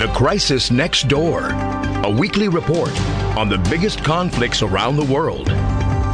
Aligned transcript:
The 0.00 0.08
Crisis 0.14 0.70
Next 0.70 1.08
Door, 1.08 1.50
a 1.50 2.10
weekly 2.10 2.48
report 2.48 2.98
on 3.36 3.50
the 3.50 3.58
biggest 3.68 4.02
conflicts 4.02 4.62
around 4.62 4.96
the 4.96 5.04
world. 5.04 5.50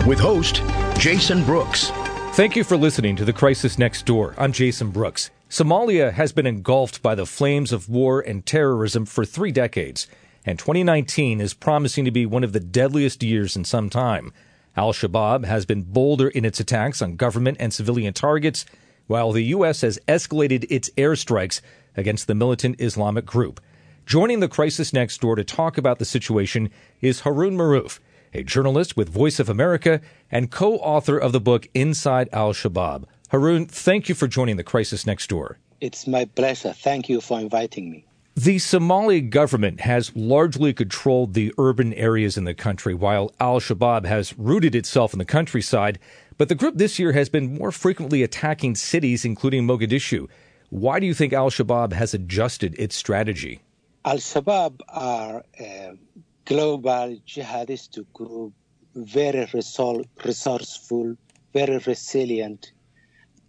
With 0.04 0.18
host 0.18 0.60
Jason 0.98 1.44
Brooks. 1.44 1.92
Thank 2.32 2.56
you 2.56 2.64
for 2.64 2.76
listening 2.76 3.14
to 3.14 3.24
The 3.24 3.32
Crisis 3.32 3.78
Next 3.78 4.04
Door. 4.04 4.34
I'm 4.38 4.50
Jason 4.50 4.90
Brooks. 4.90 5.30
Somalia 5.48 6.12
has 6.12 6.32
been 6.32 6.48
engulfed 6.48 7.00
by 7.00 7.14
the 7.14 7.26
flames 7.26 7.70
of 7.70 7.88
war 7.88 8.20
and 8.20 8.44
terrorism 8.44 9.06
for 9.06 9.24
three 9.24 9.52
decades, 9.52 10.08
and 10.44 10.58
2019 10.58 11.40
is 11.40 11.54
promising 11.54 12.04
to 12.06 12.10
be 12.10 12.26
one 12.26 12.42
of 12.42 12.52
the 12.52 12.58
deadliest 12.58 13.22
years 13.22 13.54
in 13.54 13.64
some 13.64 13.88
time. 13.88 14.32
Al 14.76 14.92
Shabaab 14.92 15.44
has 15.44 15.64
been 15.64 15.82
bolder 15.82 16.26
in 16.26 16.44
its 16.44 16.58
attacks 16.58 17.00
on 17.00 17.14
government 17.14 17.58
and 17.60 17.72
civilian 17.72 18.14
targets, 18.14 18.66
while 19.06 19.30
the 19.30 19.44
U.S. 19.44 19.82
has 19.82 20.00
escalated 20.08 20.66
its 20.70 20.90
airstrikes 20.96 21.60
against 21.96 22.26
the 22.26 22.34
militant 22.34 22.80
Islamic 22.80 23.24
group. 23.24 23.60
Joining 24.06 24.38
the 24.38 24.46
crisis 24.46 24.92
next 24.92 25.20
door 25.20 25.34
to 25.34 25.42
talk 25.42 25.76
about 25.76 25.98
the 25.98 26.04
situation 26.04 26.70
is 27.00 27.22
Harun 27.22 27.56
Maruf, 27.56 27.98
a 28.32 28.44
journalist 28.44 28.96
with 28.96 29.08
Voice 29.08 29.40
of 29.40 29.48
America 29.48 30.00
and 30.30 30.48
co 30.48 30.76
author 30.76 31.18
of 31.18 31.32
the 31.32 31.40
book 31.40 31.66
Inside 31.74 32.28
Al 32.32 32.52
Shabaab. 32.52 33.06
Harun, 33.30 33.66
thank 33.66 34.08
you 34.08 34.14
for 34.14 34.28
joining 34.28 34.58
the 34.58 34.62
crisis 34.62 35.08
next 35.08 35.28
door. 35.28 35.58
It's 35.80 36.06
my 36.06 36.24
pleasure. 36.24 36.72
Thank 36.72 37.08
you 37.08 37.20
for 37.20 37.40
inviting 37.40 37.90
me. 37.90 38.06
The 38.36 38.60
Somali 38.60 39.20
government 39.22 39.80
has 39.80 40.14
largely 40.14 40.72
controlled 40.72 41.34
the 41.34 41.52
urban 41.58 41.92
areas 41.94 42.36
in 42.36 42.44
the 42.44 42.54
country, 42.54 42.94
while 42.94 43.34
Al 43.40 43.58
Shabaab 43.58 44.06
has 44.06 44.38
rooted 44.38 44.76
itself 44.76 45.14
in 45.14 45.18
the 45.18 45.24
countryside. 45.24 45.98
But 46.38 46.48
the 46.48 46.54
group 46.54 46.76
this 46.76 47.00
year 47.00 47.10
has 47.10 47.28
been 47.28 47.58
more 47.58 47.72
frequently 47.72 48.22
attacking 48.22 48.76
cities, 48.76 49.24
including 49.24 49.66
Mogadishu. 49.66 50.28
Why 50.70 51.00
do 51.00 51.06
you 51.06 51.14
think 51.14 51.32
Al 51.32 51.50
Shabaab 51.50 51.92
has 51.92 52.14
adjusted 52.14 52.76
its 52.78 52.94
strategy? 52.94 53.62
Al 54.06 54.18
Shabaab 54.18 54.82
are 54.86 55.42
a 55.58 55.98
global 56.44 57.16
jihadist 57.26 57.98
group, 58.12 58.52
very 58.94 59.48
resourceful, 59.52 61.16
very 61.52 61.78
resilient, 61.78 62.70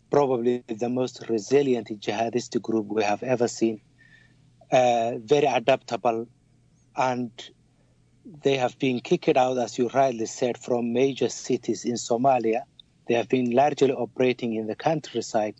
probably 0.09 0.64
the 0.67 0.89
most 0.89 1.30
resilient 1.30 1.89
jihadist 2.02 2.59
group 2.59 2.88
we 2.88 3.03
have 3.03 3.22
ever 3.22 3.47
seen, 3.47 3.80
uh, 4.72 5.11
very 5.19 5.45
adaptable, 5.45 6.27
and 6.95 7.30
they 8.25 8.58
have 8.58 8.80
been 8.80 8.99
kicked 8.99 9.38
out, 9.38 9.59
as 9.59 9.77
you 9.77 9.89
rightly 9.89 10.25
said, 10.25 10.58
from 10.58 10.92
major 10.92 11.30
cities 11.30 11.86
in 11.86 11.97
Somalia. 11.97 12.64
They 13.08 13.14
have 13.14 13.30
been 13.30 13.52
largely 13.52 13.92
operating 13.92 14.55
in 14.55 14.66
the 14.66 14.75
countryside, 14.75 15.53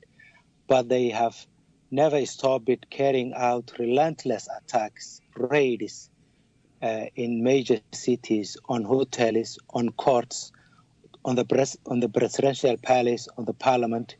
but 0.68 0.90
they 0.90 1.10
have 1.10 1.46
never 1.92 2.26
stopped 2.26 2.90
carrying 2.90 3.34
out 3.34 3.72
relentless 3.80 4.48
attacks, 4.58 5.22
raids 5.36 6.10
uh, 6.82 7.06
in 7.16 7.44
major 7.44 7.80
cities, 7.94 8.58
on 8.70 8.84
hotels, 8.84 9.58
on 9.74 9.90
courts, 9.92 10.52
on 11.26 11.36
the, 11.36 11.46
pres- 11.46 11.78
on 11.88 12.00
the 12.00 12.10
presidential 12.10 12.76
palace, 12.78 13.28
on 13.38 13.46
the 13.46 13.54
parliament. 13.54 14.16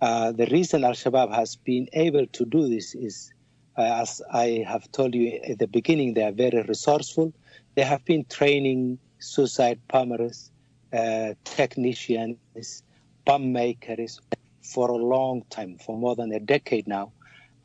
Uh, 0.00 0.32
the 0.32 0.46
reason 0.46 0.84
Al 0.84 0.92
Shabaab 0.92 1.34
has 1.34 1.56
been 1.56 1.88
able 1.92 2.26
to 2.26 2.44
do 2.44 2.68
this 2.68 2.94
is, 2.94 3.32
uh, 3.78 3.82
as 4.02 4.20
I 4.32 4.64
have 4.66 4.90
told 4.92 5.14
you 5.14 5.40
at 5.48 5.58
the 5.58 5.66
beginning, 5.66 6.14
they 6.14 6.22
are 6.22 6.32
very 6.32 6.62
resourceful. 6.62 7.32
They 7.74 7.82
have 7.82 8.04
been 8.04 8.24
training 8.26 8.98
suicide 9.18 9.80
bombers, 9.88 10.50
uh, 10.92 11.34
technicians, 11.44 12.82
bomb 13.24 13.52
makers, 13.52 14.20
for 14.66 14.90
a 14.90 14.96
long 14.96 15.42
time, 15.50 15.78
for 15.78 15.96
more 15.96 16.16
than 16.16 16.32
a 16.32 16.40
decade 16.40 16.86
now. 16.86 17.12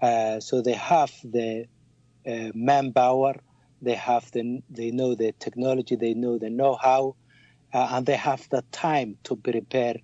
Uh, 0.02 0.40
so 0.40 0.62
they 0.62 0.74
have 0.74 1.12
the 1.24 1.66
uh, 2.28 2.50
manpower, 2.54 3.36
they 3.82 3.96
have 3.96 4.30
the, 4.32 4.62
they 4.70 4.92
know 4.92 5.16
the 5.16 5.34
technology, 5.40 5.96
they 5.96 6.14
know 6.14 6.38
the 6.38 6.50
know-how, 6.50 7.16
uh, 7.74 7.88
and 7.92 8.06
they 8.06 8.16
have 8.16 8.48
the 8.50 8.64
time 8.72 9.18
to 9.24 9.36
prepare 9.36 9.96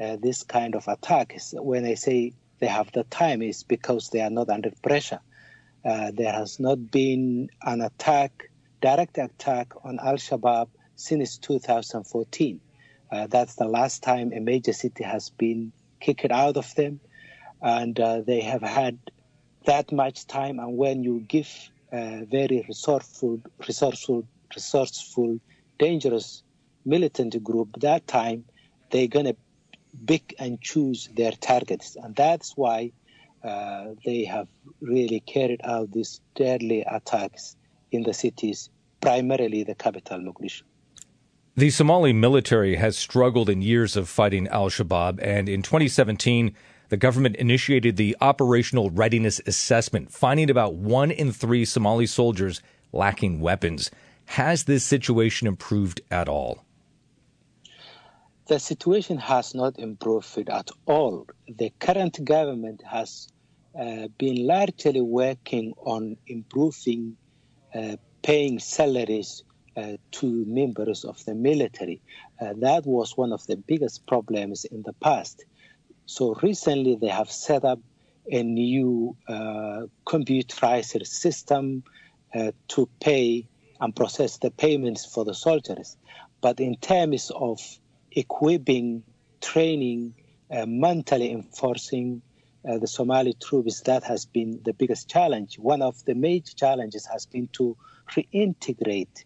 uh, 0.00 0.16
this 0.20 0.42
kind 0.42 0.74
of 0.74 0.88
attacks. 0.88 1.54
When 1.56 1.84
I 1.84 1.94
say 1.94 2.32
they 2.60 2.66
have 2.66 2.90
the 2.92 3.04
time, 3.04 3.42
it's 3.42 3.62
because 3.62 4.10
they 4.10 4.20
are 4.20 4.30
not 4.30 4.50
under 4.50 4.70
pressure. 4.82 5.20
Uh, 5.84 6.12
there 6.14 6.32
has 6.32 6.60
not 6.60 6.90
been 6.90 7.48
an 7.62 7.80
attack, 7.80 8.32
direct 8.80 9.18
attack 9.18 9.72
on 9.84 9.98
Al 9.98 10.14
Shabaab 10.14 10.68
since 10.94 11.38
2014. 11.38 12.60
Uh, 13.10 13.26
that's 13.26 13.56
the 13.56 13.66
last 13.66 14.02
time 14.02 14.32
a 14.32 14.40
major 14.40 14.72
city 14.72 15.04
has 15.04 15.30
been 15.30 15.72
kick 16.02 16.24
it 16.24 16.32
out 16.32 16.56
of 16.56 16.74
them. 16.74 17.00
And 17.62 17.98
uh, 17.98 18.22
they 18.22 18.40
have 18.40 18.62
had 18.62 18.98
that 19.66 19.92
much 19.92 20.26
time. 20.26 20.58
And 20.58 20.76
when 20.76 21.04
you 21.04 21.20
give 21.20 21.48
a 21.92 22.26
very 22.30 22.64
resourceful, 22.68 23.40
resourceful, 23.66 24.26
resourceful, 24.54 25.38
dangerous 25.78 26.42
militant 26.84 27.42
group 27.42 27.68
that 27.80 28.06
time, 28.06 28.44
they're 28.90 29.06
going 29.06 29.26
to 29.26 29.36
pick 30.06 30.34
and 30.38 30.60
choose 30.60 31.08
their 31.14 31.32
targets. 31.32 31.96
And 31.96 32.16
that's 32.16 32.56
why 32.56 32.92
uh, 33.44 33.94
they 34.04 34.24
have 34.24 34.48
really 34.80 35.20
carried 35.20 35.60
out 35.64 35.92
these 35.92 36.20
deadly 36.34 36.82
attacks 36.82 37.56
in 37.90 38.02
the 38.02 38.14
cities, 38.14 38.70
primarily 39.00 39.64
the 39.64 39.74
capital, 39.74 40.18
Mogadishu. 40.18 40.62
The 41.54 41.68
Somali 41.68 42.14
military 42.14 42.76
has 42.76 42.96
struggled 42.96 43.50
in 43.50 43.60
years 43.60 43.94
of 43.94 44.08
fighting 44.08 44.48
al 44.48 44.70
Shabaab, 44.70 45.18
and 45.20 45.50
in 45.50 45.60
2017, 45.60 46.56
the 46.88 46.96
government 46.96 47.36
initiated 47.36 47.96
the 47.96 48.16
Operational 48.22 48.88
Readiness 48.88 49.38
Assessment, 49.46 50.10
finding 50.10 50.48
about 50.48 50.76
one 50.76 51.10
in 51.10 51.30
three 51.30 51.66
Somali 51.66 52.06
soldiers 52.06 52.62
lacking 52.90 53.38
weapons. 53.40 53.90
Has 54.24 54.64
this 54.64 54.82
situation 54.82 55.46
improved 55.46 56.00
at 56.10 56.26
all? 56.26 56.64
The 58.46 58.58
situation 58.58 59.18
has 59.18 59.54
not 59.54 59.78
improved 59.78 60.48
at 60.48 60.70
all. 60.86 61.26
The 61.46 61.70
current 61.78 62.24
government 62.24 62.82
has 62.90 63.28
uh, 63.78 64.08
been 64.16 64.46
largely 64.46 65.02
working 65.02 65.74
on 65.84 66.16
improving 66.26 67.18
uh, 67.74 67.96
paying 68.22 68.58
salaries 68.58 69.44
uh, 69.76 69.96
to 70.10 70.44
members 70.46 71.04
of 71.04 71.24
the 71.24 71.34
military. 71.34 72.00
Uh, 72.40 72.52
that 72.58 72.84
was 72.84 73.16
one 73.16 73.32
of 73.32 73.46
the 73.46 73.56
biggest 73.56 74.06
problems 74.06 74.64
in 74.66 74.82
the 74.82 74.92
past. 74.94 75.44
So 76.06 76.34
recently 76.42 76.96
they 76.96 77.08
have 77.08 77.30
set 77.30 77.64
up 77.64 77.78
a 78.30 78.42
new 78.42 79.16
uh, 79.28 79.86
system 81.04 81.82
uh, 82.34 82.52
to 82.68 82.88
pay 83.00 83.48
and 83.80 83.96
process 83.96 84.38
the 84.38 84.50
payments 84.50 85.06
for 85.06 85.24
the 85.24 85.34
soldiers. 85.34 85.96
But 86.40 86.60
in 86.60 86.76
terms 86.76 87.30
of 87.34 87.60
equipping, 88.10 89.02
training, 89.40 90.14
uh, 90.50 90.66
mentally 90.66 91.32
enforcing 91.32 92.20
the 92.64 92.86
Somali 92.86 93.34
troops, 93.42 93.80
that 93.80 94.04
has 94.04 94.24
been 94.24 94.60
the 94.64 94.72
biggest 94.72 95.08
challenge. 95.08 95.58
One 95.58 95.82
of 95.82 96.04
the 96.04 96.14
major 96.14 96.52
challenges 96.54 97.06
has 97.06 97.26
been 97.26 97.48
to 97.54 97.76
reintegrate 98.10 99.24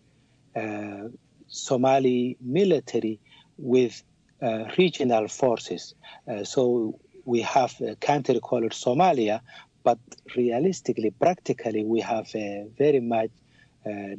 uh, 0.57 1.09
Somali 1.49 2.37
military 2.41 3.21
with 3.59 4.03
uh, 4.43 4.65
regional 4.79 5.29
forces. 5.29 5.95
Uh, 6.29 6.45
so 6.45 6.99
we 7.25 7.41
have 7.43 7.75
a 7.81 7.95
country 7.97 8.41
called 8.41 8.71
Somalia, 8.73 9.41
but 9.85 9.99
realistically, 10.35 11.11
practically, 11.11 11.85
we 11.85 12.01
have 12.01 12.29
a 12.35 12.67
very 12.77 13.01
much 13.01 13.31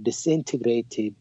disintegrated 0.02 1.14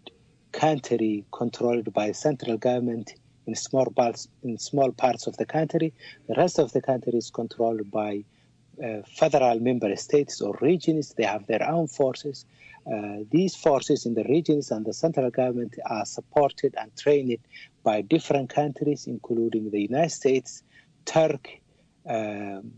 country 0.53 1.25
controlled 1.33 1.93
by 1.93 2.13
central 2.13 2.57
government 2.57 3.15
in 3.47 3.55
small 3.55 3.87
parts 3.87 4.29
in 4.43 4.59
small 4.59 4.93
parts 4.93 5.27
of 5.27 5.37
the 5.37 5.47
country. 5.47 5.93
The 6.29 6.35
rest 6.35 6.59
of 6.59 6.73
the 6.73 6.81
country 6.81 7.15
is 7.15 7.31
controlled 7.31 7.91
by 7.91 8.25
uh, 8.83 9.03
federal 9.07 9.59
member 9.61 9.95
states 9.97 10.41
or 10.41 10.57
regions. 10.61 11.15
They 11.17 11.25
have 11.25 11.47
their 11.47 11.69
own 11.69 11.87
forces. 11.89 12.45
Uh, 12.91 13.25
these 13.31 13.57
forces 13.57 14.07
in 14.07 14.15
the 14.15 14.25
regions 14.25 14.71
and 14.71 14.87
the 14.87 14.95
central 14.95 15.29
government 15.31 15.75
are 15.87 16.05
supported 16.07 16.73
and 16.79 16.95
trained 16.97 17.37
by 17.83 18.01
different 18.01 18.49
countries, 18.49 19.07
including 19.07 19.71
the 19.71 19.81
United 19.81 20.11
States, 20.11 20.63
Turkey, 21.05 21.61
um, 22.09 22.71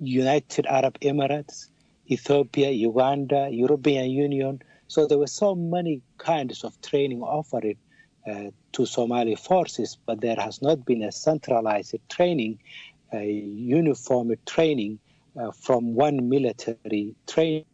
United 0.00 0.66
Arab 0.66 0.98
Emirates, 1.00 1.68
Ethiopia, 2.10 2.70
Uganda, 2.70 3.48
European 3.50 4.10
Union. 4.10 4.60
So 4.88 5.06
there 5.06 5.18
were 5.18 5.28
so 5.28 5.54
many 5.54 6.02
kinds 6.16 6.64
of 6.64 6.80
training 6.80 7.22
offered 7.22 7.76
uh, 8.26 8.50
to 8.72 8.86
Somali 8.86 9.36
forces, 9.36 9.98
but 10.04 10.20
there 10.20 10.36
has 10.36 10.60
not 10.62 10.84
been 10.84 11.02
a 11.02 11.12
centralized 11.12 11.94
training, 12.08 12.58
a 13.12 13.24
uniform 13.24 14.32
training 14.46 14.98
uh, 15.38 15.52
from 15.52 15.94
one 15.94 16.28
military 16.28 17.14
training 17.26 17.64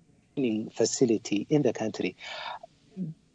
facility 0.74 1.46
in 1.48 1.62
the 1.62 1.72
country. 1.72 2.16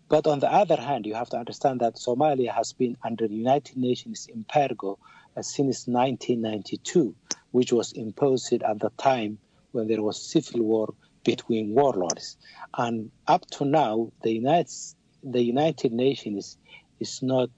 But 0.09 0.25
on 0.25 0.39
the 0.39 0.51
other 0.51 0.75
hand, 0.75 1.05
you 1.05 1.13
have 1.13 1.29
to 1.29 1.37
understand 1.37 1.81
that 1.81 1.95
Somalia 1.95 2.51
has 2.53 2.73
been 2.73 2.97
under 3.03 3.25
United 3.25 3.77
Nations 3.77 4.27
embargo 4.33 4.97
uh, 5.37 5.43
since 5.43 5.87
1992, 5.87 7.15
which 7.51 7.71
was 7.71 7.91
imposed 7.91 8.51
at 8.53 8.79
the 8.79 8.89
time 8.97 9.37
when 9.71 9.87
there 9.87 10.01
was 10.01 10.19
civil 10.19 10.63
war 10.63 10.93
between 11.23 11.75
warlords. 11.75 12.37
And 12.75 13.11
up 13.27 13.45
to 13.51 13.65
now, 13.65 14.11
the 14.23 14.31
United, 14.31 14.73
the 15.21 15.43
United 15.43 15.91
Nations 15.91 16.57
is 16.99 17.21
not 17.21 17.49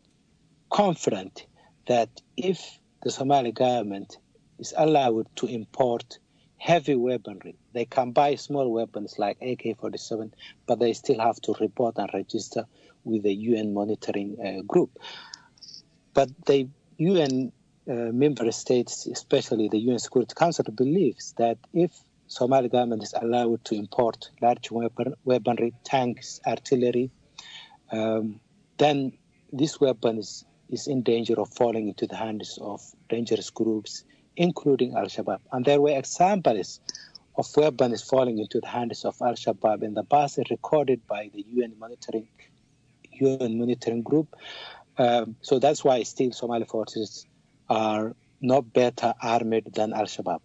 confident 0.70 1.48
that 1.88 2.10
if 2.36 2.80
the 3.04 3.12
Somali 3.12 3.54
government 3.54 4.18
is 4.60 4.74
allowed 4.78 5.28
to 5.38 5.48
import 5.48 6.20
heavy 6.58 6.96
weaponry, 6.96 7.56
they 7.74 7.86
can 7.86 8.12
buy 8.12 8.36
small 8.36 8.72
weapons 8.72 9.18
like 9.18 9.38
AK 9.42 9.78
47, 9.80 10.34
but 10.66 10.80
they 10.80 10.94
still 10.94 11.20
have 11.20 11.40
to 11.42 11.56
report 11.60 11.98
and 11.98 12.10
register 12.14 12.66
with 13.04 13.24
the 13.24 13.34
UN 13.34 13.74
monitoring 13.74 14.38
uh, 14.40 14.62
group. 14.64 15.00
But 16.14 16.30
the 16.46 16.68
UN 16.98 17.52
uh, 17.90 17.94
member 17.94 18.52
states, 18.52 19.08
especially 19.08 19.70
the 19.70 19.80
UN 19.80 20.00
Security 20.00 20.34
Council, 20.36 20.66
believes 20.74 21.34
that 21.38 21.58
if 21.74 21.92
Somali 22.28 22.70
government 22.70 23.04
is 23.04 23.14
allowed 23.14 23.64
to 23.66 23.76
import 23.76 24.30
large 24.42 24.72
weapon, 24.72 25.16
weaponry, 25.26 25.74
tanks, 25.84 26.40
artillery, 26.46 27.10
um, 27.92 28.40
then 28.78 29.14
this 29.52 29.80
weapon 29.82 30.18
is, 30.18 30.46
is 30.70 30.88
in 30.88 31.02
danger 31.02 31.40
of 31.40 31.54
falling 31.54 31.90
into 31.90 32.08
the 32.08 32.16
hands 32.16 32.58
of 32.62 32.82
dangerous 33.10 33.50
groups, 33.50 34.04
including 34.38 34.96
Al 34.96 35.06
Shabaab. 35.06 35.40
And 35.52 35.66
there 35.66 35.82
were 35.82 35.98
examples 35.98 36.80
of 37.36 37.48
weapons 37.56 38.04
falling 38.04 38.40
into 38.40 38.60
the 38.60 38.68
hands 38.68 39.06
of 39.06 39.16
Al 39.22 39.34
Shabaab 39.34 39.84
in 39.84 39.94
the 39.94 40.04
past, 40.04 40.40
recorded 40.50 41.06
by 41.08 41.30
the 41.34 41.46
UN 41.50 41.74
monitoring 41.80 42.28
UN 43.14 43.58
monitoring 43.58 44.02
group. 44.02 44.36
Um, 44.98 45.36
so 45.42 45.60
that's 45.60 45.84
why 45.84 46.04
still 46.04 46.32
Somali 46.32 46.66
forces 46.66 47.26
are 47.70 48.16
not 48.42 48.74
better 48.74 49.14
armed 49.22 49.72
than 49.74 49.94
Al 49.94 50.06
Shabaab. 50.06 50.42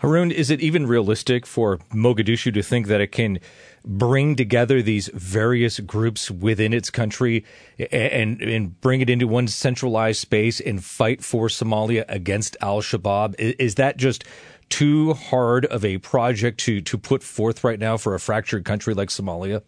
Harun, 0.00 0.30
is 0.30 0.50
it 0.50 0.60
even 0.60 0.86
realistic 0.86 1.46
for 1.46 1.78
Mogadishu 1.94 2.52
to 2.52 2.62
think 2.62 2.86
that 2.88 3.00
it 3.00 3.12
can 3.12 3.38
bring 3.82 4.36
together 4.36 4.82
these 4.82 5.08
various 5.14 5.80
groups 5.80 6.30
within 6.30 6.74
its 6.74 6.90
country 6.90 7.46
and, 7.78 8.42
and 8.42 8.78
bring 8.82 9.00
it 9.00 9.08
into 9.08 9.26
one 9.26 9.48
centralized 9.48 10.20
space 10.20 10.60
and 10.60 10.84
fight 10.84 11.24
for 11.24 11.48
Somalia 11.48 12.04
against 12.08 12.58
Al 12.60 12.82
Shabaab? 12.82 13.36
Is 13.38 13.76
that 13.76 13.96
just 13.96 14.22
too 14.68 15.14
hard 15.14 15.64
of 15.66 15.84
a 15.84 15.98
project 15.98 16.60
to, 16.60 16.80
to 16.80 16.98
put 16.98 17.22
forth 17.22 17.64
right 17.64 17.78
now 17.78 17.96
for 17.96 18.14
a 18.14 18.20
fractured 18.20 18.64
country 18.64 18.94
like 18.94 19.08
Somalia? 19.08 19.62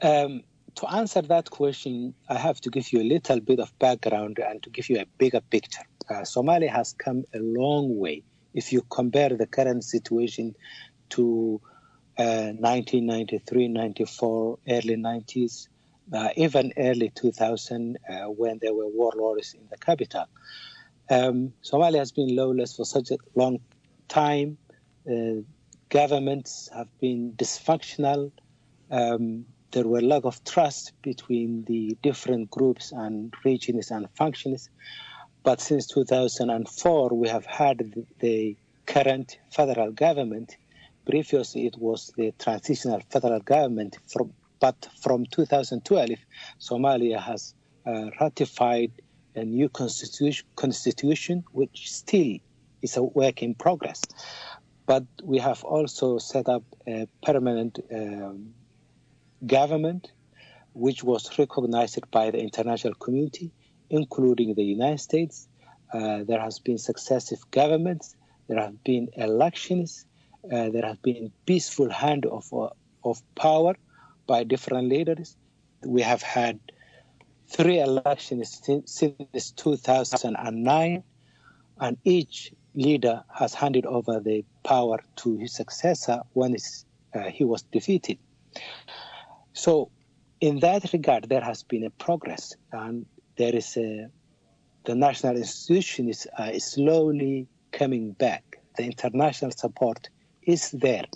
Um, 0.00 0.42
to 0.76 0.92
answer 0.92 1.22
that 1.22 1.50
question, 1.50 2.14
I 2.28 2.36
have 2.36 2.60
to 2.62 2.70
give 2.70 2.92
you 2.92 3.00
a 3.00 3.08
little 3.08 3.40
bit 3.40 3.60
of 3.60 3.76
background 3.78 4.38
and 4.38 4.62
to 4.62 4.70
give 4.70 4.88
you 4.90 4.98
a 5.00 5.06
bigger 5.18 5.40
picture. 5.40 5.84
Uh, 6.10 6.22
Somalia 6.22 6.68
has 6.68 6.92
come 6.92 7.24
a 7.34 7.38
long 7.38 7.98
way 7.98 8.22
if 8.52 8.72
you 8.72 8.82
compare 8.90 9.30
the 9.30 9.46
current 9.46 9.84
situation 9.84 10.54
to 11.10 11.60
uh, 12.18 12.52
1993, 12.58 13.68
94, 13.68 14.58
early 14.68 14.96
90s, 14.96 15.68
uh, 16.12 16.28
even 16.36 16.72
early 16.76 17.10
2000 17.14 17.98
uh, 18.08 18.24
when 18.26 18.58
there 18.60 18.74
were 18.74 18.88
warlords 18.88 19.54
in 19.54 19.66
the 19.70 19.76
capital. 19.78 20.26
Um, 21.10 21.52
Somalia 21.62 21.98
has 21.98 22.12
been 22.12 22.34
lawless 22.34 22.76
for 22.76 22.84
such 22.84 23.10
a 23.10 23.18
long 23.34 23.58
time. 24.08 24.58
Uh, 25.10 25.42
governments 25.90 26.70
have 26.74 26.88
been 27.00 27.32
dysfunctional. 27.36 28.32
Um, 28.90 29.44
there 29.72 29.86
were 29.86 30.00
lack 30.00 30.24
of 30.24 30.42
trust 30.44 30.92
between 31.02 31.64
the 31.64 31.96
different 32.02 32.50
groups 32.50 32.92
and 32.92 33.34
regions 33.44 33.90
and 33.90 34.08
functions. 34.16 34.70
But 35.42 35.60
since 35.60 35.86
2004, 35.88 37.10
we 37.10 37.28
have 37.28 37.44
had 37.44 38.06
the 38.20 38.56
current 38.86 39.38
federal 39.50 39.92
government. 39.92 40.56
Previously, 41.04 41.66
it 41.66 41.76
was 41.76 42.12
the 42.16 42.32
transitional 42.38 43.00
federal 43.10 43.40
government. 43.40 43.98
From, 44.06 44.32
but 44.60 44.88
from 45.02 45.26
2012, 45.26 46.10
Somalia 46.60 47.20
has 47.20 47.54
uh, 47.86 48.10
ratified 48.20 48.92
a 49.34 49.44
new 49.44 49.68
constitution, 49.68 50.46
constitution, 50.56 51.44
which 51.52 51.90
still 51.90 52.36
is 52.82 52.96
a 52.96 53.02
work 53.02 53.42
in 53.42 53.54
progress. 53.54 54.02
But 54.86 55.04
we 55.22 55.38
have 55.38 55.64
also 55.64 56.18
set 56.18 56.48
up 56.48 56.62
a 56.86 57.08
permanent 57.22 57.78
um, 57.92 58.54
government, 59.46 60.12
which 60.74 61.02
was 61.02 61.38
recognized 61.38 62.10
by 62.10 62.30
the 62.30 62.38
international 62.38 62.94
community 62.94 63.52
including 63.90 64.54
the 64.54 64.64
United 64.64 65.00
States. 65.00 65.48
Uh, 65.92 66.24
there 66.24 66.40
has 66.40 66.58
been 66.58 66.78
successive 66.78 67.38
governments. 67.50 68.16
There 68.48 68.60
have 68.60 68.82
been 68.84 69.08
elections. 69.16 70.06
Uh, 70.44 70.70
there 70.70 70.84
has 70.84 70.98
been 70.98 71.32
peaceful 71.46 71.90
hand 71.90 72.26
of, 72.26 72.52
uh, 72.52 72.70
of 73.04 73.22
power 73.34 73.76
by 74.26 74.44
different 74.44 74.88
leaders. 74.88 75.36
We 75.84 76.02
have 76.02 76.22
had 76.22 76.58
three 77.54 77.78
elections 77.78 78.60
since, 78.64 78.92
since 78.92 79.52
2009, 79.52 81.04
and 81.78 81.96
each 82.04 82.52
leader 82.74 83.22
has 83.32 83.54
handed 83.54 83.86
over 83.86 84.18
the 84.18 84.44
power 84.64 84.98
to 85.14 85.36
his 85.36 85.54
successor 85.54 86.20
when 86.32 86.56
uh, 87.14 87.20
he 87.30 87.44
was 87.44 87.62
defeated. 87.62 88.18
So, 89.52 89.90
in 90.40 90.58
that 90.60 90.92
regard, 90.92 91.28
there 91.28 91.40
has 91.42 91.62
been 91.62 91.84
a 91.84 91.90
progress, 91.90 92.56
and 92.72 93.06
there 93.36 93.54
is 93.54 93.76
a 93.76 94.08
the 94.84 94.94
national 94.94 95.36
institution 95.36 96.08
is 96.08 96.26
uh, 96.36 96.58
slowly 96.58 97.46
coming 97.72 98.12
back. 98.12 98.58
The 98.76 98.84
international 98.84 99.52
support 99.52 100.10
is 100.42 100.72
there, 100.72 101.06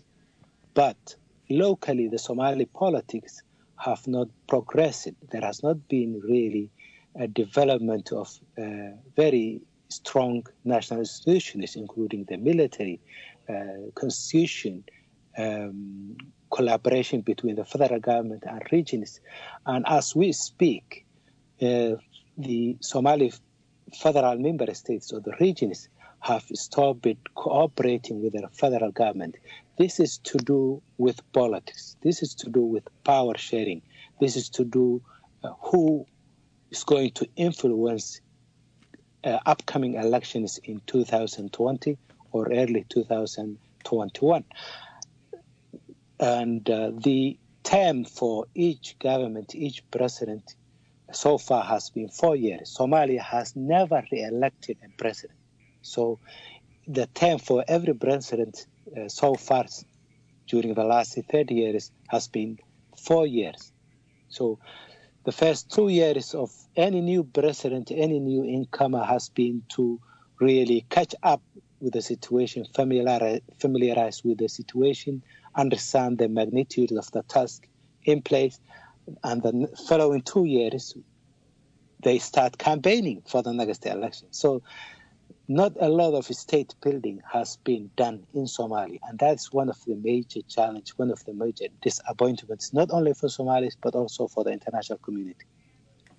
but 0.73 1.17
locally 1.51 2.09
the 2.09 2.19
Somali 2.19 2.65
politics 2.65 3.43
have 3.79 4.07
not 4.07 4.29
progressed. 4.47 5.09
There 5.31 5.41
has 5.43 5.63
not 5.63 5.89
been 5.89 6.21
really 6.21 6.71
a 7.17 7.27
development 7.27 8.13
of 8.13 8.29
uh, 8.59 8.97
very 9.17 9.61
strong 9.89 10.47
national 10.65 11.01
institutions, 11.01 11.77
including 11.77 12.25
the 12.25 12.37
military, 12.37 13.01
uh, 13.49 13.91
constitution, 13.95 14.85
um, 15.37 16.17
collaboration 16.51 17.21
between 17.21 17.57
the 17.57 17.65
federal 17.65 18.01
government 18.01 18.45
and 18.47 18.63
regions. 18.73 19.21
And 19.67 19.85
as 19.89 20.15
we 20.15 20.33
speak, 20.33 21.07
uh, 21.63 21.95
the 22.37 22.77
Somali 22.81 23.33
federal 23.95 24.37
member 24.39 24.73
states 24.75 25.13
or 25.13 25.21
the 25.21 25.35
regions 25.41 25.89
have 26.21 26.45
stopped 26.55 27.07
cooperating 27.35 28.23
with 28.23 28.33
the 28.33 28.49
federal 28.53 28.91
government. 28.91 29.37
This 29.79 30.01
is 30.01 30.19
to 30.19 30.39
do 30.39 30.83
with 30.97 31.21
politics. 31.33 31.97
This 32.03 32.23
is 32.23 32.35
to 32.37 32.51
do 32.51 32.63
with 32.63 32.85
power 33.05 33.37
sharing. 33.37 33.83
This 34.21 34.37
is 34.37 34.49
to 34.51 34.65
do 34.65 35.03
uh, 35.45 35.53
who 35.61 36.07
is 36.71 36.85
going 36.85 37.13
to 37.13 37.29
influence 37.37 38.21
uh, 39.25 39.39
upcoming 39.47 39.95
elections 39.95 40.59
in 40.65 40.81
2020 40.87 41.97
or 42.33 42.49
early 42.53 42.85
2021. 42.89 44.45
And 46.21 46.69
uh, 46.69 46.91
the 46.97 47.39
term 47.63 48.05
for 48.05 48.47
each 48.55 48.99
government, 48.99 49.55
each 49.55 49.89
president 49.91 50.55
so 51.13 51.39
far 51.39 51.65
has 51.65 51.91
been 51.91 52.09
four 52.09 52.37
years. 52.37 52.77
Somalia 52.77 53.21
has 53.21 53.55
never 53.57 54.03
re-elected 54.11 54.79
a 54.85 54.89
president. 54.99 55.38
So 55.83 56.19
the 56.87 57.07
term 57.07 57.39
for 57.39 57.65
every 57.69 57.95
president 57.95 58.67
uh, 58.97 59.09
so 59.09 59.35
far 59.35 59.67
during 60.49 60.75
the 60.75 60.85
last 60.85 61.19
30 61.31 61.55
years 61.55 61.91
has 62.09 62.29
been 62.29 62.59
four 62.97 63.27
years. 63.27 63.73
So 64.29 64.59
the 65.25 65.33
first 65.33 65.71
two 65.71 65.89
years 65.89 66.35
of 66.35 66.51
any 66.77 67.01
new 67.01 67.25
president, 67.25 67.91
any 67.91 68.19
new 68.19 68.45
incomer 68.45 69.05
has 69.05 69.29
been 69.29 69.63
to 69.75 70.01
really 70.41 70.87
catch 70.89 71.15
up 71.23 71.43
with 71.81 71.93
the 71.93 72.03
situation, 72.03 72.65
familiarize, 72.75 73.41
familiarize 73.61 74.23
with 74.25 74.39
the 74.39 74.49
situation, 74.49 75.23
understand 75.55 76.19
the 76.19 76.29
magnitude 76.29 76.93
of 76.93 77.11
the 77.13 77.23
task 77.25 77.67
in 78.05 78.23
place, 78.23 78.59
and 79.23 79.43
the 79.43 79.69
following 79.89 80.23
two 80.23 80.45
years, 80.45 80.95
they 82.03 82.19
start 82.19 82.59
campaigning 82.59 83.23
for 83.27 83.43
the 83.43 83.53
next 83.53 83.87
election. 83.87 84.29
So 84.31 84.63
not 85.49 85.73
a 85.81 85.89
lot 85.89 86.13
of 86.13 86.27
state 86.27 86.75
building 86.83 87.23
has 87.33 87.57
been 87.65 87.91
done 87.97 88.27
in 88.35 88.45
Somalia, 88.45 88.99
and 89.09 89.19
that's 89.19 89.51
one 89.51 89.71
of 89.71 89.83
the 89.87 89.95
major 89.95 90.41
challenges, 90.43 90.97
one 90.99 91.11
of 91.11 91.25
the 91.25 91.33
major 91.33 91.67
disappointments, 91.81 92.75
not 92.75 92.91
only 92.91 93.15
for 93.15 93.29
Somalis 93.31 93.75
but 93.81 93.95
also 93.95 94.29
for 94.29 94.45
the 94.45 94.51
international 94.51 94.99
community. 94.99 95.47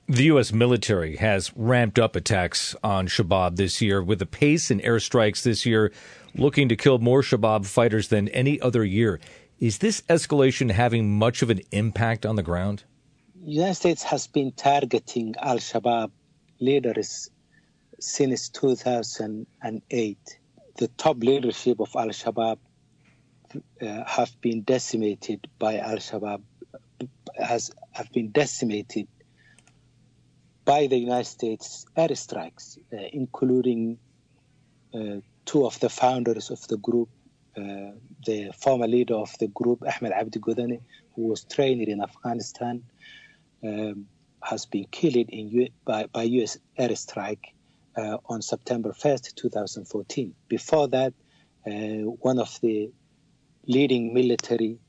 The 0.08 0.24
U.S. 0.24 0.52
military 0.52 1.18
has 1.18 1.56
ramped 1.56 2.00
up 2.00 2.16
attacks 2.16 2.76
on 2.84 3.08
Shabaab 3.08 3.58
this 3.58 3.80
year, 3.80 4.02
with 4.02 4.20
a 4.24 4.26
pace 4.26 4.72
in 4.72 4.80
airstrikes 4.80 5.44
this 5.44 5.68
year 5.68 5.92
looking 6.34 6.68
to 6.70 6.76
kill 6.76 6.98
more 6.98 7.22
Shabaab 7.22 7.68
fighters 7.68 8.08
than 8.08 8.28
any 8.30 8.60
other 8.60 8.84
year. 8.84 9.20
Is 9.60 9.78
this 9.78 10.02
escalation 10.10 10.72
having 10.72 11.20
much 11.20 11.44
of 11.44 11.52
an 11.52 11.62
impact 11.72 12.26
on 12.26 12.36
the 12.38 12.42
ground? 12.42 12.86
The 13.36 13.52
United 13.52 13.76
States 13.76 14.02
has 14.04 14.26
been 14.26 14.52
targeting 14.54 15.36
Al 15.40 15.58
Shabaab 15.58 16.10
leaders 16.60 17.30
since 18.00 18.50
2008. 18.50 20.18
The 20.78 20.88
top 20.90 21.18
leadership 21.18 21.80
of 21.80 21.90
Al 21.96 22.10
Shabaab 22.10 22.58
uh, 23.82 24.04
have 24.06 24.32
been 24.42 24.62
decimated 24.62 25.48
by 25.58 25.78
Al 25.78 25.98
Shabaab, 25.98 26.42
has 27.36 27.72
have 27.92 28.12
been 28.12 28.32
decimated 28.32 29.08
by 30.66 30.88
the 30.88 30.98
United 30.98 31.26
States 31.26 31.86
airstrikes, 31.98 32.78
uh, 32.94 32.98
including 33.12 33.98
uh, 34.94 35.18
two 35.46 35.66
of 35.66 35.80
the 35.80 35.90
founders 35.90 36.52
of 36.52 36.66
the 36.68 36.78
group, 36.78 37.10
uh, 37.58 37.92
the 38.26 38.52
former 38.58 38.88
leader 38.88 39.16
of 39.16 39.32
the 39.40 39.48
group, 39.48 39.84
Ahmed 39.84 40.12
Abdi 40.14 40.40
Godane, 40.40 40.82
who 41.16 41.28
was 41.28 41.44
trained 41.44 41.82
in 41.88 42.02
Afghanistan, 42.02 42.84
um, 43.64 44.06
has 44.44 44.66
been 44.66 44.86
killed 44.92 45.16
in 45.30 45.50
U- 45.50 45.70
by, 45.86 46.06
by 46.14 46.24
U.S. 46.24 46.58
airstrike 46.78 47.54
uh, 48.00 48.18
on 48.26 48.42
September 48.42 48.92
1st, 48.92 49.36
2014. 49.36 50.34
Before 50.48 50.88
that, 50.88 51.14
uh, 51.68 51.72
one 52.22 52.40
of 52.40 52.58
the 52.62 52.92
leading 53.68 54.14
military 54.14 54.80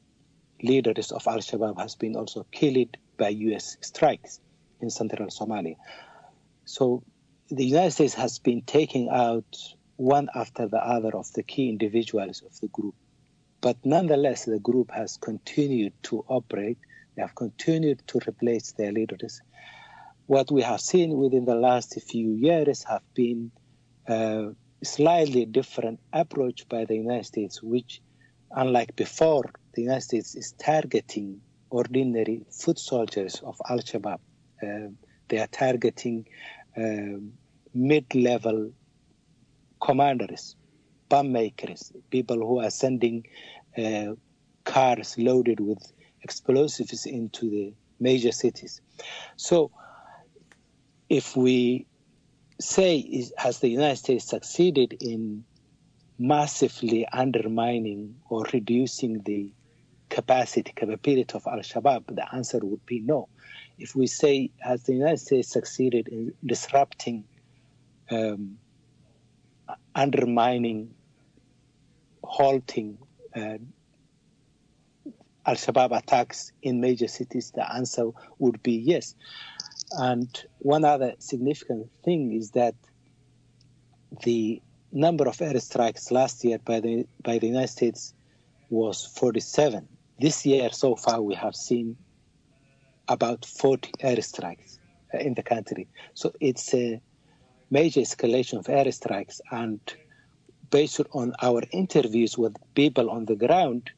leaders 0.63 1.11
of 1.11 1.27
Al 1.27 1.39
Shabaab 1.39 1.81
has 1.81 1.97
been 1.97 2.17
also 2.17 2.47
killed 2.53 2.97
by 3.17 3.31
U.S. 3.31 3.77
strikes 3.81 4.41
in 4.81 4.91
central 4.91 5.29
Somalia. 5.29 5.77
So 6.65 7.03
the 7.49 7.65
United 7.65 7.91
States 7.91 8.15
has 8.15 8.39
been 8.39 8.63
taking 8.63 9.09
out 9.09 9.57
one 9.97 10.29
after 10.35 10.69
the 10.69 10.79
other 10.79 11.15
of 11.17 11.33
the 11.33 11.43
key 11.43 11.69
individuals 11.69 12.43
of 12.47 12.59
the 12.61 12.69
group. 12.69 12.95
But 13.61 13.77
nonetheless, 13.85 14.45
the 14.45 14.61
group 14.61 14.91
has 14.93 15.17
continued 15.17 15.93
to 16.05 16.25
operate. 16.29 16.79
They 17.17 17.23
have 17.23 17.35
continued 17.35 18.03
to 18.07 18.21
replace 18.27 18.73
their 18.73 18.93
leaders. 18.93 19.43
What 20.31 20.53
we 20.53 20.63
have 20.63 20.81
seen 20.81 21.17
within 21.17 21.45
the 21.45 21.57
last 21.57 22.01
few 22.09 22.31
years 22.31 22.85
have 22.85 23.03
been 23.15 23.51
a 24.07 24.51
slightly 24.85 25.45
different 25.45 25.99
approach 26.13 26.69
by 26.69 26.85
the 26.85 26.95
United 26.95 27.27
States, 27.27 27.61
which, 27.61 28.01
unlike 28.53 28.95
before, 28.95 29.43
the 29.75 29.83
United 29.83 30.03
States 30.03 30.37
is 30.37 30.53
targeting 30.53 31.41
ordinary 31.69 32.47
foot 32.49 32.79
soldiers 32.79 33.43
of 33.45 33.61
Al 33.69 33.81
Shabaab 33.81 34.21
uh, 34.63 34.91
they 35.29 35.39
are 35.39 35.49
targeting 35.49 36.25
um, 36.77 37.33
mid-level 37.75 38.71
commanders, 39.83 40.55
bomb 41.09 41.33
makers, 41.33 41.93
people 42.13 42.37
who 42.37 42.61
are 42.61 42.71
sending 42.71 43.25
uh, 43.77 44.15
cars 44.65 45.19
loaded 45.19 45.59
with 45.59 45.93
explosives 46.23 47.05
into 47.05 47.51
the 47.51 47.75
major 47.99 48.31
cities. 48.31 48.81
So, 49.35 49.73
if 51.11 51.37
we 51.37 51.87
say, 52.59 52.97
is, 52.97 53.35
has 53.37 53.59
the 53.59 53.69
United 53.69 53.97
States 53.97 54.25
succeeded 54.25 54.97
in 55.01 55.45
massively 56.19 57.07
undermining 57.13 58.17
or 58.31 58.47
reducing 58.53 59.21
the 59.25 59.53
capacity, 60.09 60.73
capability 60.75 61.35
of 61.35 61.47
Al 61.47 61.59
Shabaab, 61.59 62.15
the 62.15 62.35
answer 62.35 62.59
would 62.63 62.85
be 62.87 63.01
no 63.01 63.29
if 63.81 63.97
we 63.97 64.07
say, 64.07 64.51
has 64.59 64.83
the 64.83 64.93
United 64.93 65.19
States 65.19 65.49
succeeded 65.49 66.07
in 66.09 66.35
disrupting, 66.45 67.25
um, 68.11 68.59
undermining, 69.95 70.95
halting 72.23 72.99
uh, 73.35 73.57
Al 75.47 75.55
Shabaab 75.55 75.97
attacks 75.97 76.53
in 76.63 76.81
major 76.81 77.09
cities, 77.09 77.53
the 77.55 77.75
answer 77.75 78.11
would 78.39 78.63
be 78.63 78.73
yes. 78.73 79.15
And 79.93 80.29
one 80.59 80.85
other 80.85 81.15
significant 81.19 81.89
thing 82.05 82.33
is 82.33 82.53
that 82.53 82.75
the 84.23 84.63
number 84.93 85.29
of 85.29 85.37
airstrikes 85.39 86.11
last 86.11 86.45
year 86.45 86.59
by 86.59 86.81
the 86.81 87.07
by 87.23 87.39
the 87.39 87.47
United 87.47 87.69
States 87.69 88.15
was 88.69 89.05
47. 89.05 89.89
This 90.19 90.47
year, 90.47 90.71
so 90.71 90.97
far, 90.97 91.21
we 91.23 91.35
have 91.35 91.57
seen 91.57 91.97
about 93.09 93.45
40 93.45 93.91
airstrikes 94.03 94.79
uh, 95.13 95.19
in 95.19 95.35
the 95.35 95.43
country. 95.43 95.89
So 96.15 96.33
it's 96.41 96.73
a 96.75 97.01
major 97.71 98.01
escalation 98.01 98.59
of 98.59 98.67
airstrikes. 98.67 99.41
And 99.51 99.81
based 100.71 101.01
on 101.13 101.35
our 101.43 101.63
interviews 101.73 102.39
with 102.39 102.55
people 102.75 103.11
on 103.11 103.25
the 103.25 103.35
ground, 103.35 103.91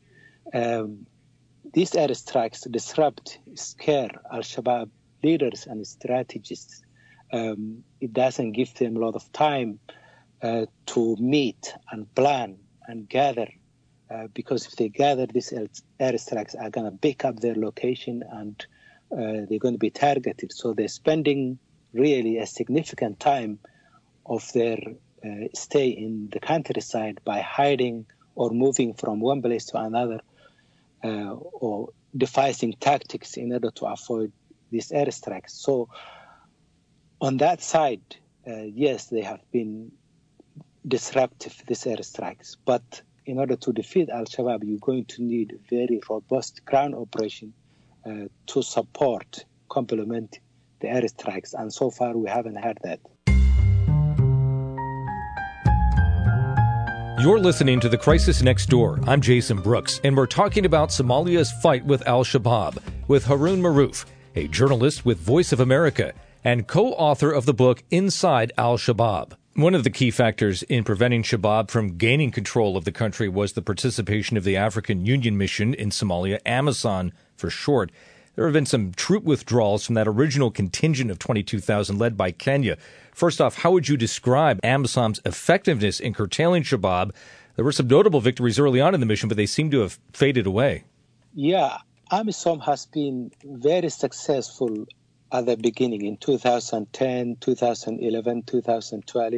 um, 0.55 1.07
these 1.75 1.91
airstrikes 1.93 2.71
disrupt, 2.71 3.39
scare 3.55 4.11
Al 4.33 4.41
Shabaab 4.41 4.89
leaders 5.23 5.67
and 5.67 5.87
strategists. 5.87 6.83
Um, 7.33 7.85
it 8.01 8.13
doesn't 8.13 8.53
give 8.53 8.75
them 8.75 8.97
a 8.97 9.01
lot 9.01 9.15
of 9.15 9.31
time 9.33 9.79
uh, 10.43 10.67
to 10.87 11.17
meet 11.19 11.75
and 11.91 12.13
plan 12.15 12.59
and 12.87 13.09
gather. 13.09 13.49
Uh, 14.11 14.27
because 14.35 14.67
if 14.67 14.77
they 14.77 14.89
gather, 14.89 15.27
these 15.27 15.53
airstrikes 15.99 16.55
are 16.61 16.71
going 16.71 16.91
to 16.91 16.99
pick 16.99 17.25
up 17.25 17.41
their 17.41 17.55
location 17.55 18.23
and 18.31 18.67
uh, 19.13 19.47
they're 19.49 19.59
going 19.59 19.75
to 19.75 19.79
be 19.79 19.91
targeted. 19.91 20.53
So 20.53 20.75
they're 20.75 20.89
spending 20.89 21.59
really 21.95 22.39
a 22.39 22.47
significant 22.47 23.21
time 23.21 23.59
of 24.27 24.51
their 24.53 24.79
uh, 25.25 25.49
stay 25.55 25.89
in 25.89 26.29
the 26.33 26.41
countryside 26.41 27.21
by 27.25 27.41
hiding 27.41 28.07
or 28.35 28.51
moving 28.51 28.95
from 28.95 29.21
one 29.21 29.41
place 29.43 29.67
to 29.67 29.79
another 29.79 30.21
uh, 31.05 31.35
or 31.35 31.89
devising 32.17 32.73
tactics 32.81 33.37
in 33.37 33.53
order 33.53 33.71
to 33.71 33.87
avoid 33.87 34.33
these 34.73 34.89
airstrikes. 34.89 35.51
So 35.51 35.89
on 37.21 37.37
that 37.37 37.63
side, 37.63 38.03
uh, 38.47 38.63
yes, 38.85 39.07
they 39.07 39.23
have 39.23 39.41
been 39.53 39.93
disruptive, 40.89 41.63
these 41.69 41.85
airstrikes. 41.85 42.57
But 42.65 43.03
in 43.25 43.39
order 43.39 43.55
to 43.55 43.73
defeat 43.73 44.09
Al-Shabaab, 44.09 44.65
you're 44.65 44.81
going 44.81 45.05
to 45.05 45.23
need 45.23 45.61
very 45.71 46.01
robust 46.11 46.65
ground 46.65 46.97
operation 46.97 47.53
uh, 48.05 48.27
to 48.47 48.63
support, 48.63 49.45
complement 49.69 50.41
the 50.81 50.89
airstrikes. 50.89 51.55
And 51.55 51.73
so 51.73 51.91
far, 51.91 52.17
we 52.17 52.29
haven't 52.29 52.57
had 52.57 52.79
that. 52.83 52.99
You're 57.23 57.39
listening 57.39 57.79
to 57.79 57.89
The 57.89 57.99
Crisis 57.99 58.43
Next 58.43 58.67
Door. 58.67 58.99
I'm 59.07 59.21
Jason 59.21 59.61
Brooks, 59.61 60.01
and 60.03 60.17
we're 60.17 60.27
talking 60.27 60.67
about 60.67 60.89
Somalia's 60.89 61.53
fight 61.63 61.85
with 61.85 62.05
Al 62.09 62.25
Shabaab 62.25 62.83
with 63.07 63.25
Harun 63.25 63.61
Maruf, 63.63 64.05
a 64.35 64.49
journalist 64.49 65.05
with 65.05 65.19
Voice 65.19 65.53
of 65.53 65.61
America 65.61 66.13
and 66.45 66.67
co 66.67 66.93
author 66.93 67.31
of 67.31 67.47
the 67.47 67.55
book 67.55 67.83
Inside 67.91 68.53
Al 68.57 68.79
Shabaab. 68.79 69.33
One 69.55 69.75
of 69.75 69.85
the 69.85 69.91
key 69.91 70.11
factors 70.11 70.63
in 70.65 70.83
preventing 70.83 71.23
Shabaab 71.23 71.71
from 71.71 71.99
gaining 71.99 72.31
control 72.31 72.77
of 72.77 72.85
the 72.85 72.93
country 72.93 73.29
was 73.29 73.53
the 73.53 73.63
participation 73.63 74.37
of 74.37 74.45
the 74.45 74.57
African 74.57 75.05
Union 75.05 75.37
Mission 75.37 75.75
in 75.75 75.91
Somalia, 75.91 76.41
AMISOM 76.47 77.13
for 77.37 77.51
short. 77.51 77.93
There 78.35 78.47
have 78.47 78.55
been 78.55 78.65
some 78.65 78.93
troop 78.93 79.25
withdrawals 79.25 79.85
from 79.85 79.95
that 79.97 80.09
original 80.09 80.51
contingent 80.51 81.11
of 81.11 81.19
22,000 81.19 81.99
led 81.99 82.17
by 82.17 82.31
Kenya. 82.31 82.79
First 83.13 83.43
off, 83.43 83.57
how 83.57 83.73
would 83.73 83.91
you 83.91 83.99
describe 83.99 84.59
AMISOM's 84.63 85.21
effectiveness 85.27 86.01
in 86.01 86.15
curtailing 86.15 86.63
Shabaab? 86.63 87.11
There 87.57 87.65
were 87.65 87.73
some 87.73 87.89
notable 87.89 88.23
victories 88.23 88.59
early 88.59 88.81
on 88.81 88.95
in 88.95 89.01
the 89.01 89.07
mission, 89.07 89.29
but 89.29 89.37
they 89.37 89.45
seem 89.45 89.71
to 89.71 89.81
have 89.81 89.99
faded 90.15 90.47
away. 90.47 90.85
Yeah, 91.35 91.79
AMISOM 92.13 92.61
has 92.61 92.85
been 92.85 93.31
very 93.43 93.89
successful 93.89 94.85
at 95.33 95.47
the 95.47 95.57
beginning 95.57 96.05
in 96.05 96.19
2010, 96.19 97.37
2011, 97.41 98.43
2012 98.43 99.35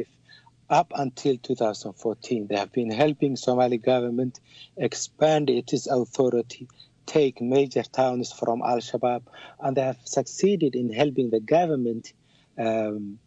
up 0.69 0.91
until 0.93 1.37
2014 1.37 2.47
they 2.47 2.57
have 2.57 2.73
been 2.73 2.91
helping 2.91 3.37
somali 3.37 3.77
government 3.77 4.41
expand 4.75 5.49
its 5.49 5.87
authority 5.87 6.67
take 7.05 7.39
major 7.39 7.83
towns 7.83 8.33
from 8.33 8.61
Al 8.61 8.79
Shabaab, 8.79 9.21
and 9.61 9.77
they 9.77 9.81
have 9.83 9.99
succeeded 10.03 10.75
in 10.75 10.91
helping 10.91 11.29
the 11.29 11.39
government 11.39 12.11
um, 12.59 13.19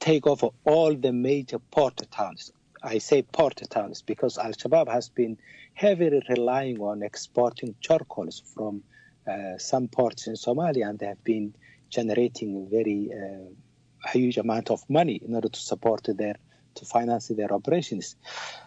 take 0.00 0.26
over 0.26 0.48
all 0.66 0.94
the 0.94 1.12
major 1.12 1.60
port 1.60 1.98
towns. 2.10 2.52
I 2.84 2.98
say 2.98 3.22
port 3.22 3.60
towns 3.70 4.02
because 4.02 4.38
Al 4.38 4.52
Shabaab 4.52 4.88
has 4.92 5.08
been 5.08 5.38
heavily 5.74 6.22
relying 6.28 6.80
on 6.80 7.02
exporting 7.02 7.74
charcoals 7.80 8.42
from 8.54 8.82
uh, 9.30 9.56
some 9.58 9.88
ports 9.88 10.26
in 10.26 10.34
Somalia, 10.34 10.88
and 10.88 10.98
they 10.98 11.06
have 11.06 11.22
been 11.22 11.54
generating 11.90 12.66
a 12.66 12.70
very 12.70 13.10
uh, 13.12 14.08
huge 14.10 14.36
amount 14.36 14.70
of 14.70 14.82
money 14.88 15.20
in 15.24 15.34
order 15.34 15.48
to 15.48 15.60
support 15.60 16.06
their 16.08 16.36
to 16.74 16.84
finance 16.86 17.28
their 17.28 17.52
operations. 17.52 18.16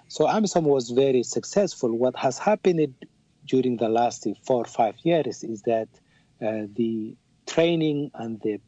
So 0.07 0.27
AMISOM 0.27 0.63
was 0.63 0.91
very 0.91 1.24
successful. 1.24 1.91
What 1.91 2.15
has 2.17 2.38
happened 2.38 2.93
during 3.45 3.77
the 3.77 3.89
last 3.89 4.27
four 4.43 4.57
or 4.57 4.65
five 4.65 4.95
years 5.03 5.43
is 5.43 5.63
that 5.63 5.89
uh, 6.39 6.67
the 6.75 7.15
training 7.48 8.12
and 8.13 8.39
the 8.41 8.60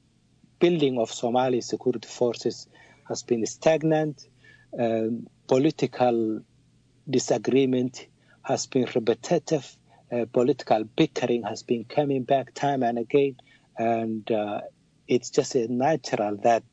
building 0.60 0.98
of 0.98 1.12
Somali 1.12 1.62
security 1.62 2.08
forces 2.08 2.68
has 3.08 3.22
been 3.24 3.46
stagnant. 3.46 4.28
Um, 4.78 5.28
political 5.48 6.42
disagreement 7.10 8.08
has 8.44 8.68
been 8.68 8.88
repetitive. 8.94 9.78
Uh, 10.12 10.26
political 10.32 10.84
bickering 10.84 11.44
has 11.44 11.64
been 11.64 11.84
coming 11.84 12.24
back 12.24 12.54
time 12.54 12.84
and 12.84 12.98
again. 12.98 13.36
And 13.78 14.30
uh, 14.32 14.62
it's 15.08 15.30
just 15.30 15.56
natural 15.56 16.38
that 16.44 16.64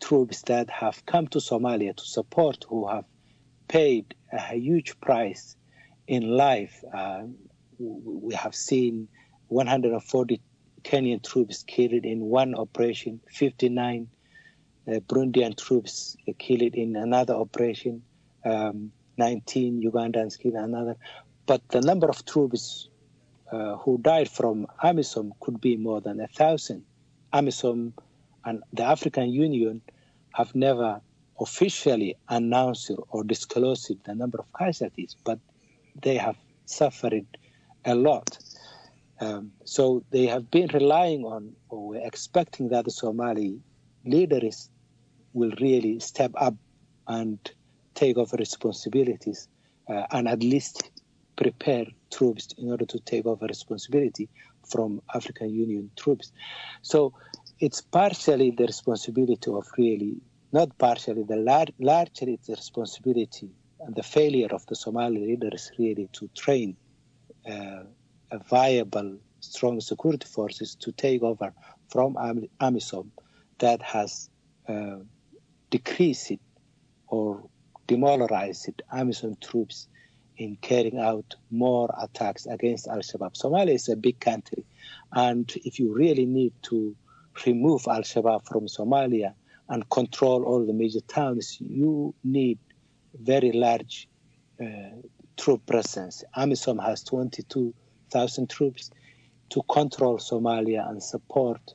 troops 0.00 0.42
that 0.42 0.70
have 0.70 1.04
come 1.06 1.28
to 1.28 1.38
Somalia 1.38 1.94
to 1.96 2.04
support, 2.04 2.64
who 2.68 2.88
have 2.88 3.04
paid 3.68 4.14
a 4.32 4.54
huge 4.54 4.98
price 5.00 5.56
in 6.06 6.22
life. 6.28 6.82
Uh, 6.92 7.24
we 7.78 8.34
have 8.34 8.54
seen 8.54 9.08
140 9.48 10.40
Kenyan 10.82 11.22
troops 11.22 11.62
killed 11.62 12.04
in 12.04 12.20
one 12.20 12.54
operation, 12.54 13.20
59 13.28 14.08
uh, 14.12 14.15
Burundian 14.86 15.56
troops 15.56 16.16
killed 16.38 16.74
in 16.74 16.96
another 16.96 17.34
operation, 17.34 18.02
um, 18.44 18.92
19 19.18 19.82
Ugandans 19.82 20.38
killed 20.38 20.54
another. 20.54 20.96
But 21.46 21.68
the 21.68 21.80
number 21.80 22.08
of 22.08 22.24
troops 22.24 22.88
uh, 23.50 23.76
who 23.76 23.98
died 23.98 24.28
from 24.28 24.66
AMISOM 24.82 25.32
could 25.40 25.60
be 25.60 25.76
more 25.76 26.00
than 26.00 26.20
a 26.20 26.28
thousand. 26.28 26.84
AMISOM 27.32 27.92
and 28.44 28.62
the 28.72 28.84
African 28.84 29.30
Union 29.30 29.82
have 30.34 30.54
never 30.54 31.00
officially 31.40 32.16
announced 32.28 32.90
or 33.10 33.24
disclosed 33.24 33.92
the 34.04 34.14
number 34.14 34.38
of 34.38 34.46
casualties, 34.56 35.16
but 35.24 35.38
they 36.00 36.16
have 36.16 36.36
suffered 36.66 37.26
a 37.84 37.94
lot. 37.94 38.38
Um, 39.20 39.52
so 39.64 40.04
they 40.10 40.26
have 40.26 40.50
been 40.50 40.68
relying 40.72 41.24
on 41.24 41.54
or 41.68 41.96
expecting 41.96 42.68
that 42.68 42.84
the 42.84 42.90
Somali 42.90 43.60
leaders 44.04 44.70
will 45.36 45.52
really 45.60 46.00
step 46.00 46.32
up 46.36 46.54
and 47.08 47.38
take 47.94 48.16
over 48.16 48.36
responsibilities 48.36 49.48
uh, 49.90 50.04
and 50.10 50.28
at 50.28 50.42
least 50.42 50.90
prepare 51.36 51.86
troops 52.12 52.48
in 52.58 52.70
order 52.70 52.86
to 52.86 52.98
take 53.00 53.26
over 53.26 53.46
responsibility 53.46 54.28
from 54.68 55.00
African 55.14 55.50
Union 55.50 55.90
troops. 55.96 56.32
So 56.82 57.12
it's 57.60 57.80
partially 57.82 58.50
the 58.50 58.66
responsibility 58.66 59.50
of 59.50 59.66
really, 59.78 60.16
not 60.52 60.76
partially, 60.78 61.24
the 61.24 61.36
lar- 61.36 61.76
largely 61.78 62.34
it's 62.34 62.46
the 62.46 62.54
responsibility 62.54 63.50
and 63.80 63.94
the 63.94 64.02
failure 64.02 64.48
of 64.52 64.64
the 64.68 64.74
Somali 64.76 65.20
leaders 65.26 65.70
really 65.78 66.08
to 66.14 66.28
train 66.36 66.76
uh, 67.48 67.84
a 68.32 68.38
viable, 68.50 69.18
strong 69.40 69.80
security 69.80 70.26
forces 70.26 70.76
to 70.80 70.92
take 70.92 71.22
over 71.22 71.52
from 71.90 72.14
AMISOM 72.60 73.10
that 73.58 73.82
has 73.82 74.28
uh, 74.68 74.96
decreased 75.70 76.32
or 77.08 77.48
demoralize 77.86 78.66
it, 78.68 78.82
AMISOM 78.92 79.40
troops 79.40 79.88
in 80.36 80.56
carrying 80.60 80.98
out 80.98 81.34
more 81.50 81.88
attacks 82.00 82.46
against 82.46 82.88
Al 82.88 82.98
Shabaab. 82.98 83.34
Somalia 83.40 83.74
is 83.74 83.88
a 83.88 83.96
big 83.96 84.20
country, 84.20 84.64
and 85.12 85.50
if 85.64 85.78
you 85.78 85.92
really 85.94 86.26
need 86.26 86.52
to 86.62 86.94
remove 87.46 87.86
Al 87.88 88.02
Shabaab 88.02 88.46
from 88.46 88.66
Somalia 88.66 89.34
and 89.68 89.88
control 89.90 90.44
all 90.44 90.64
the 90.66 90.72
major 90.72 91.00
towns, 91.00 91.58
you 91.60 92.14
need 92.22 92.58
very 93.14 93.52
large 93.52 94.08
uh, 94.60 94.66
troop 95.36 95.64
presence. 95.66 96.22
AMISOM 96.36 96.84
has 96.84 97.02
22,000 97.04 98.50
troops 98.50 98.90
to 99.50 99.62
control 99.70 100.18
Somalia 100.18 100.88
and 100.88 101.02
support 101.02 101.74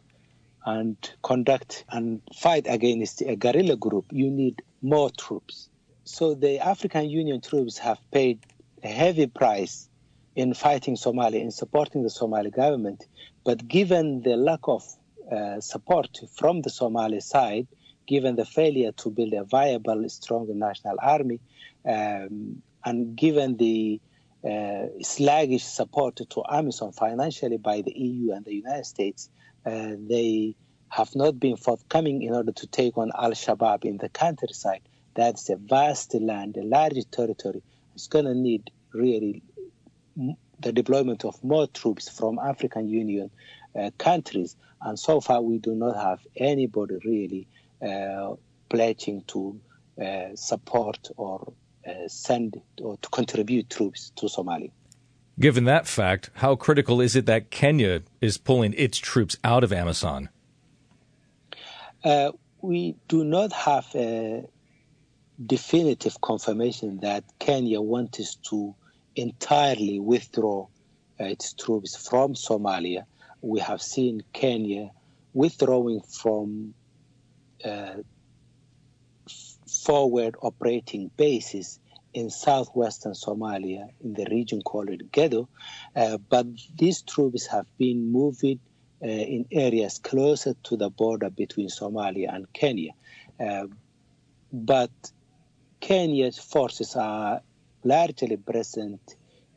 and 0.65 0.95
conduct 1.23 1.85
and 1.89 2.21
fight 2.35 2.65
against 2.67 3.21
a 3.21 3.35
guerrilla 3.35 3.75
group. 3.75 4.05
You 4.11 4.29
need 4.29 4.61
more 4.81 5.09
troops. 5.09 5.69
So 6.03 6.33
the 6.33 6.59
African 6.59 7.09
Union 7.09 7.41
troops 7.41 7.77
have 7.77 7.99
paid 8.11 8.39
a 8.83 8.87
heavy 8.87 9.27
price 9.27 9.89
in 10.35 10.53
fighting 10.53 10.95
Somalia, 10.95 11.41
in 11.41 11.51
supporting 11.51 12.03
the 12.03 12.09
Somali 12.09 12.51
government. 12.51 13.07
But 13.43 13.67
given 13.67 14.21
the 14.21 14.35
lack 14.35 14.61
of 14.63 14.83
uh, 15.31 15.59
support 15.61 16.19
from 16.35 16.61
the 16.61 16.69
Somali 16.69 17.21
side, 17.21 17.67
given 18.07 18.35
the 18.35 18.45
failure 18.45 18.91
to 18.93 19.09
build 19.09 19.33
a 19.33 19.43
viable, 19.43 20.07
strong 20.09 20.47
national 20.57 20.97
army, 21.01 21.39
um, 21.85 22.61
and 22.83 23.15
given 23.15 23.57
the 23.57 23.99
uh, 24.43 24.87
sluggish 25.01 25.63
support 25.63 26.15
to 26.15 26.25
AMISOM 26.25 26.95
financially 26.95 27.57
by 27.57 27.81
the 27.81 27.91
EU 27.91 28.33
and 28.33 28.43
the 28.43 28.55
United 28.55 28.85
States, 28.85 29.29
they 29.63 30.55
have 30.89 31.15
not 31.15 31.39
been 31.39 31.55
forthcoming 31.55 32.21
in 32.21 32.33
order 32.33 32.51
to 32.51 32.67
take 32.67 32.97
on 32.97 33.11
Al 33.17 33.31
Shabaab 33.31 33.85
in 33.85 33.97
the 33.97 34.09
countryside. 34.09 34.81
That's 35.13 35.49
a 35.49 35.55
vast 35.55 36.13
land, 36.13 36.57
a 36.57 36.63
large 36.63 37.09
territory. 37.11 37.63
It's 37.95 38.07
going 38.07 38.25
to 38.25 38.35
need 38.35 38.71
really 38.93 39.41
the 40.59 40.71
deployment 40.71 41.25
of 41.25 41.43
more 41.43 41.67
troops 41.67 42.09
from 42.09 42.39
African 42.39 42.87
Union 42.87 43.31
uh, 43.79 43.91
countries. 43.97 44.55
And 44.81 44.97
so 44.97 45.21
far, 45.21 45.41
we 45.41 45.57
do 45.57 45.75
not 45.75 45.95
have 45.95 46.19
anybody 46.35 46.97
really 47.05 47.47
uh, 47.81 48.35
pledging 48.69 49.23
to 49.27 49.59
uh, 50.01 50.35
support 50.35 51.09
or 51.17 51.53
uh, 51.87 52.07
send 52.07 52.61
or 52.81 52.97
to 52.97 53.09
contribute 53.09 53.69
troops 53.69 54.11
to 54.17 54.27
Somalia. 54.27 54.71
Given 55.41 55.65
that 55.65 55.87
fact, 55.87 56.29
how 56.35 56.55
critical 56.55 57.01
is 57.01 57.15
it 57.15 57.25
that 57.25 57.49
Kenya 57.49 58.03
is 58.21 58.37
pulling 58.37 58.73
its 58.77 58.97
troops 58.97 59.37
out 59.43 59.63
of 59.63 59.71
Amisom? 59.71 60.29
Uh, 62.03 62.31
we 62.61 62.95
do 63.07 63.23
not 63.23 63.51
have 63.51 63.87
a 63.95 64.45
definitive 65.43 66.21
confirmation 66.21 66.99
that 67.01 67.23
Kenya 67.39 67.81
wants 67.81 68.35
to 68.49 68.75
entirely 69.15 69.99
withdraw 69.99 70.67
uh, 71.19 71.25
its 71.25 71.53
troops 71.53 71.95
from 72.07 72.35
Somalia 72.35 73.05
we 73.41 73.59
have 73.59 73.81
seen 73.81 74.23
Kenya 74.33 74.91
withdrawing 75.33 76.01
from 76.01 76.73
uh, 77.65 77.95
forward 79.67 80.35
operating 80.41 81.09
bases 81.17 81.79
in 82.13 82.29
southwestern 82.29 83.13
Somalia 83.13 83.87
in 84.03 84.13
the 84.13 84.25
region 84.29 84.61
called 84.61 84.89
Gedo. 85.11 85.47
Uh, 85.95 86.17
but 86.29 86.45
these 86.77 87.01
troops 87.03 87.47
have 87.47 87.65
been 87.77 88.11
moving 88.11 88.59
uh, 89.03 89.07
in 89.07 89.45
areas 89.51 89.99
closer 89.99 90.53
to 90.63 90.77
the 90.77 90.89
border 90.89 91.29
between 91.29 91.69
Somalia 91.69 92.33
and 92.33 92.51
Kenya. 92.53 92.91
Uh, 93.39 93.67
but 94.51 94.91
Kenya's 95.81 96.37
forces 96.37 96.95
are 96.95 97.41
largely 97.83 98.37
present 98.37 99.01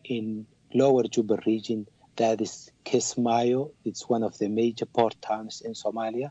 in 0.05 0.47
lower 0.73 1.05
Juba 1.05 1.39
region 1.47 1.87
that 2.17 2.41
is 2.41 2.71
Kismayo. 2.85 3.71
It's 3.85 4.09
one 4.09 4.23
of 4.23 4.39
the 4.39 4.49
major 4.49 4.87
port 4.87 5.17
towns 5.21 5.63
in 5.65 5.73
Somalia. 5.73 6.31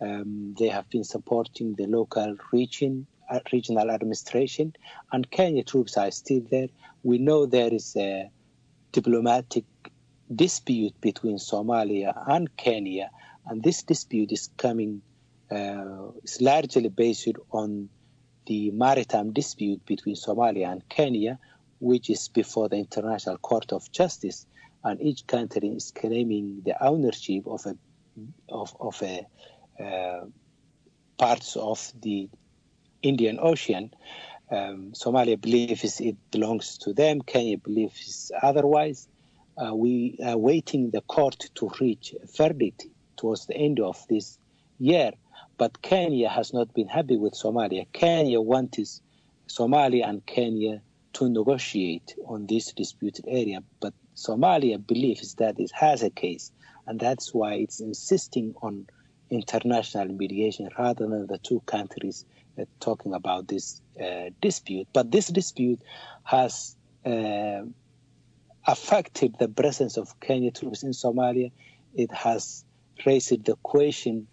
Um, 0.00 0.54
they 0.58 0.68
have 0.68 0.88
been 0.90 1.04
supporting 1.04 1.74
the 1.76 1.86
local 1.86 2.36
region, 2.52 3.06
regional 3.52 3.90
administration, 3.90 4.74
and 5.12 5.30
Kenya 5.30 5.64
troops 5.64 5.96
are 5.96 6.10
still 6.10 6.42
there. 6.50 6.68
We 7.02 7.18
know 7.18 7.46
there 7.46 7.72
is 7.72 7.96
a 7.96 8.30
diplomatic 8.92 9.64
dispute 10.34 10.98
between 11.00 11.38
Somalia 11.38 12.12
and 12.28 12.54
Kenya, 12.56 13.10
and 13.46 13.62
this 13.62 13.82
dispute 13.82 14.32
is 14.32 14.50
coming 14.56 15.02
uh, 15.50 16.10
is 16.22 16.40
largely 16.40 16.88
based 16.88 17.28
on 17.50 17.88
the 18.46 18.70
maritime 18.70 19.32
dispute 19.32 19.84
between 19.86 20.16
Somalia 20.16 20.72
and 20.72 20.88
Kenya, 20.88 21.38
which 21.80 22.10
is 22.10 22.28
before 22.28 22.68
the 22.68 22.76
International 22.76 23.36
Court 23.38 23.72
of 23.72 23.90
Justice 23.92 24.46
and 24.84 25.00
each 25.00 25.26
country 25.26 25.68
is 25.68 25.90
claiming 25.90 26.60
the 26.64 26.80
ownership 26.84 27.46
of 27.46 27.64
a 27.66 27.74
of, 28.48 28.76
of 28.78 29.02
a 29.02 29.26
uh, 29.82 30.26
parts 31.18 31.56
of 31.56 31.92
the 32.00 32.28
Indian 33.04 33.38
Ocean. 33.40 33.92
Um, 34.50 34.92
Somalia 34.92 35.40
believes 35.40 36.00
it 36.00 36.16
belongs 36.30 36.78
to 36.78 36.92
them. 36.92 37.20
Kenya 37.22 37.58
believes 37.58 38.32
otherwise. 38.42 39.08
Uh, 39.56 39.74
we 39.74 40.18
are 40.24 40.36
waiting 40.36 40.90
the 40.90 41.00
court 41.02 41.50
to 41.54 41.70
reach 41.80 42.14
a 42.14 42.26
verdict 42.26 42.86
towards 43.16 43.46
the 43.46 43.56
end 43.56 43.78
of 43.78 43.96
this 44.08 44.38
year. 44.78 45.12
But 45.56 45.80
Kenya 45.82 46.28
has 46.28 46.52
not 46.52 46.74
been 46.74 46.88
happy 46.88 47.16
with 47.16 47.34
Somalia. 47.34 47.86
Kenya 47.92 48.40
wants 48.40 49.00
Somalia 49.48 50.08
and 50.08 50.24
Kenya 50.26 50.82
to 51.14 51.28
negotiate 51.28 52.16
on 52.26 52.46
this 52.46 52.72
disputed 52.72 53.24
area, 53.28 53.62
but 53.80 53.94
Somalia 54.16 54.84
believes 54.84 55.34
that 55.34 55.60
it 55.60 55.70
has 55.72 56.02
a 56.02 56.10
case, 56.10 56.50
and 56.86 56.98
that's 56.98 57.32
why 57.32 57.54
it's 57.54 57.80
insisting 57.80 58.54
on 58.62 58.86
international 59.30 60.08
mediation 60.08 60.68
rather 60.78 61.06
than 61.06 61.26
the 61.26 61.38
two 61.38 61.60
countries 61.66 62.24
talking 62.80 63.14
about 63.14 63.48
this 63.48 63.80
uh, 64.00 64.30
dispute. 64.40 64.88
But 64.92 65.10
this 65.10 65.28
dispute 65.28 65.80
has 66.24 66.76
uh, 67.04 67.62
affected 68.66 69.36
the 69.38 69.48
presence 69.48 69.96
of 69.96 70.18
Kenya 70.20 70.50
troops 70.50 70.82
in 70.82 70.90
Somalia. 70.90 71.52
It 71.94 72.12
has 72.12 72.64
raised 73.04 73.44
the 73.44 73.56
question 73.62 74.26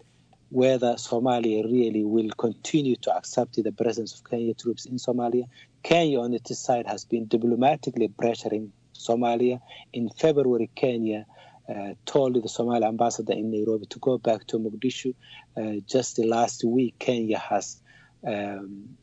whether 0.50 0.94
Somalia 0.94 1.64
really 1.64 2.04
will 2.04 2.30
continue 2.36 2.96
to 2.96 3.14
accept 3.14 3.62
the 3.62 3.72
presence 3.72 4.14
of 4.14 4.28
Kenya 4.28 4.54
troops 4.54 4.84
in 4.84 4.96
Somalia. 4.96 5.44
Kenya, 5.82 6.20
on 6.20 6.34
its 6.34 6.58
side, 6.58 6.86
has 6.86 7.04
been 7.04 7.26
diplomatically 7.26 8.08
pressuring 8.08 8.70
Somalia. 8.94 9.60
In 9.92 10.10
February, 10.10 10.70
Kenya 10.74 11.26
uh, 11.68 11.94
told 12.04 12.42
the 12.42 12.48
Somali 12.48 12.84
ambassador 12.84 13.32
in 13.32 13.50
Nairobi 13.50 13.86
to 13.86 13.98
go 13.98 14.18
back 14.18 14.46
to 14.48 14.58
Mogadishu. 14.58 15.14
Uh, 15.56 15.80
just 15.86 16.18
last 16.18 16.64
week, 16.64 16.98
Kenya 16.98 17.38
has 17.38 17.80
um, 18.26 18.96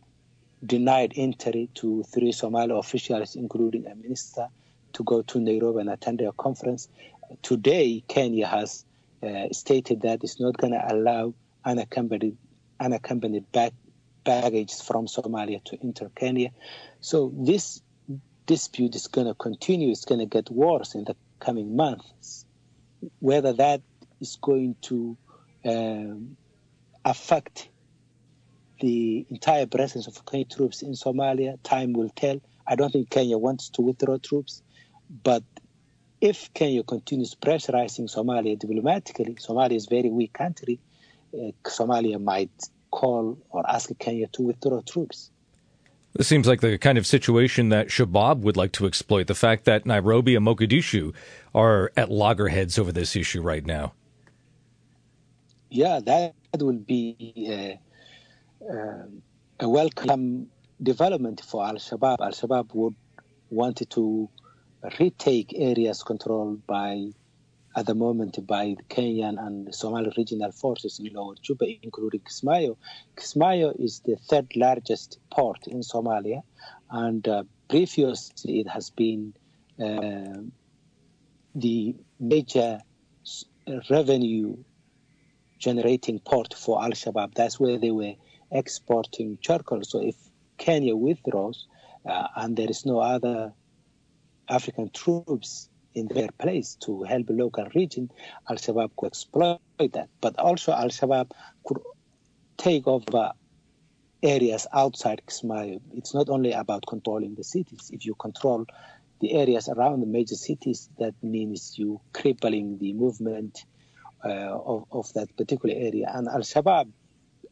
denied 0.65 1.13
entry 1.15 1.69
to 1.75 2.03
three 2.03 2.31
Somali 2.31 2.77
officials, 2.77 3.35
including 3.35 3.87
a 3.87 3.95
minister, 3.95 4.47
to 4.93 5.03
go 5.03 5.21
to 5.21 5.39
Nairobi 5.39 5.81
and 5.81 5.89
attend 5.89 6.21
a 6.21 6.31
conference. 6.33 6.87
Today, 7.41 8.03
Kenya 8.07 8.47
has 8.47 8.85
uh, 9.21 9.47
stated 9.51 10.01
that 10.01 10.23
it's 10.23 10.39
not 10.39 10.57
going 10.57 10.73
to 10.73 10.93
allow 10.93 11.33
unaccompanied, 11.65 12.37
unaccompanied 12.79 13.51
back, 13.51 13.73
baggage 14.23 14.73
from 14.81 15.07
Somalia 15.07 15.63
to 15.65 15.77
enter 15.83 16.09
Kenya. 16.15 16.51
So 17.01 17.31
this 17.35 17.81
dispute 18.45 18.95
is 18.95 19.07
going 19.07 19.27
to 19.27 19.33
continue. 19.35 19.91
It's 19.91 20.05
going 20.05 20.19
to 20.19 20.25
get 20.25 20.49
worse 20.49 20.95
in 20.95 21.03
the 21.03 21.15
coming 21.39 21.75
months. 21.75 22.45
Whether 23.19 23.53
that 23.53 23.81
is 24.19 24.37
going 24.41 24.75
to 24.83 25.17
um, 25.65 26.35
affect 27.05 27.69
the 28.79 29.25
entire 29.29 29.65
presence 29.65 30.07
of 30.07 30.25
Kenyan 30.25 30.55
troops 30.55 30.81
in 30.81 30.93
Somalia, 30.93 31.57
time 31.63 31.93
will 31.93 32.09
tell. 32.09 32.39
I 32.65 32.75
don't 32.75 32.91
think 32.91 33.09
Kenya 33.09 33.37
wants 33.37 33.69
to 33.69 33.81
withdraw 33.81 34.17
troops, 34.17 34.61
but 35.23 35.43
if 36.21 36.53
Kenya 36.53 36.83
continues 36.83 37.35
pressurizing 37.35 38.13
Somalia 38.13 38.57
diplomatically, 38.57 39.35
Somalia 39.35 39.75
is 39.75 39.87
a 39.87 39.89
very 39.89 40.09
weak 40.09 40.33
country. 40.33 40.79
Uh, 41.33 41.51
Somalia 41.63 42.21
might 42.21 42.51
call 42.91 43.37
or 43.49 43.63
ask 43.69 43.89
Kenya 43.99 44.27
to 44.27 44.43
withdraw 44.43 44.81
troops. 44.81 45.31
This 46.13 46.27
seems 46.27 46.47
like 46.47 46.61
the 46.61 46.77
kind 46.77 46.97
of 46.97 47.05
situation 47.05 47.69
that 47.69 47.87
Shabaab 47.87 48.39
would 48.39 48.57
like 48.57 48.71
to 48.73 48.87
exploit. 48.87 49.27
The 49.27 49.35
fact 49.35 49.65
that 49.65 49.85
Nairobi 49.85 50.35
and 50.35 50.45
Mogadishu 50.45 51.13
are 51.53 51.91
at 51.95 52.09
loggerheads 52.09 52.79
over 52.79 52.91
this 52.91 53.15
issue 53.15 53.41
right 53.41 53.65
now. 53.65 53.93
Yeah, 55.69 55.99
that 56.03 56.33
will 56.57 56.79
be 56.79 57.79
uh, 58.61 59.05
a 59.59 59.69
welcome 59.69 60.47
development 60.81 61.41
for 61.41 61.65
Al 61.65 61.75
Shabaab. 61.75 62.17
Al 62.19 62.31
Shabaab 62.31 62.73
would 62.73 62.95
want 63.49 63.81
to 63.89 64.29
retake 64.99 65.53
areas 65.55 66.03
controlled 66.03 66.65
by, 66.67 67.07
at 67.75 67.85
the 67.85 67.95
moment, 67.95 68.45
by 68.45 68.75
the 68.77 68.83
Kenyan 68.93 69.37
and 69.37 69.73
Somali 69.73 70.11
regional 70.17 70.51
forces 70.51 70.99
in 70.99 71.13
Lower 71.13 71.35
Juba, 71.41 71.65
including 71.81 72.21
Kismayo. 72.21 72.77
Kismayo 73.17 73.73
is 73.79 74.01
the 74.05 74.17
third 74.29 74.47
largest 74.55 75.19
port 75.31 75.67
in 75.67 75.81
Somalia, 75.81 76.41
and 76.89 77.27
uh, 77.27 77.43
previously 77.69 78.59
it 78.59 78.67
has 78.67 78.89
been 78.91 79.33
uh, 79.81 80.41
the 81.55 81.95
major 82.19 82.79
revenue 83.89 84.55
generating 85.59 86.19
port 86.19 86.53
for 86.53 86.81
Al 86.83 86.91
Shabaab. 86.91 87.35
That's 87.35 87.59
where 87.59 87.77
they 87.77 87.91
were 87.91 88.13
exporting 88.51 89.37
charcoal. 89.41 89.83
So 89.83 90.01
if 90.01 90.15
Kenya 90.57 90.95
withdraws 90.95 91.67
uh, 92.07 92.27
and 92.35 92.55
there 92.55 92.69
is 92.69 92.85
no 92.85 92.99
other 92.99 93.53
African 94.47 94.89
troops 94.89 95.69
in 95.93 96.07
their 96.07 96.29
place 96.39 96.75
to 96.81 97.03
help 97.03 97.27
the 97.27 97.33
local 97.33 97.67
region, 97.75 98.09
Al 98.49 98.55
Shabaab 98.55 98.91
could 98.97 99.07
exploit 99.07 99.59
that. 99.79 100.09
But 100.21 100.39
also, 100.39 100.71
Al 100.71 100.89
Shabaab 100.89 101.31
could 101.65 101.79
take 102.57 102.87
over 102.87 103.31
areas 104.21 104.67
outside 104.73 105.21
Kismayo. 105.27 105.79
It's 105.93 106.13
not 106.13 106.29
only 106.29 106.51
about 106.51 106.85
controlling 106.87 107.35
the 107.35 107.43
cities. 107.43 107.89
If 107.93 108.05
you 108.05 108.15
control 108.15 108.65
the 109.21 109.33
areas 109.33 109.69
around 109.69 110.01
the 110.01 110.07
major 110.07 110.35
cities, 110.35 110.89
that 110.97 111.13
means 111.21 111.77
you 111.77 112.01
crippling 112.13 112.77
the 112.79 112.93
movement 112.93 113.65
of, 114.27 114.85
of 114.91 115.11
that 115.13 115.35
particular 115.37 115.75
area. 115.75 116.11
And 116.13 116.27
Al 116.27 116.41
Shabaab, 116.41 116.91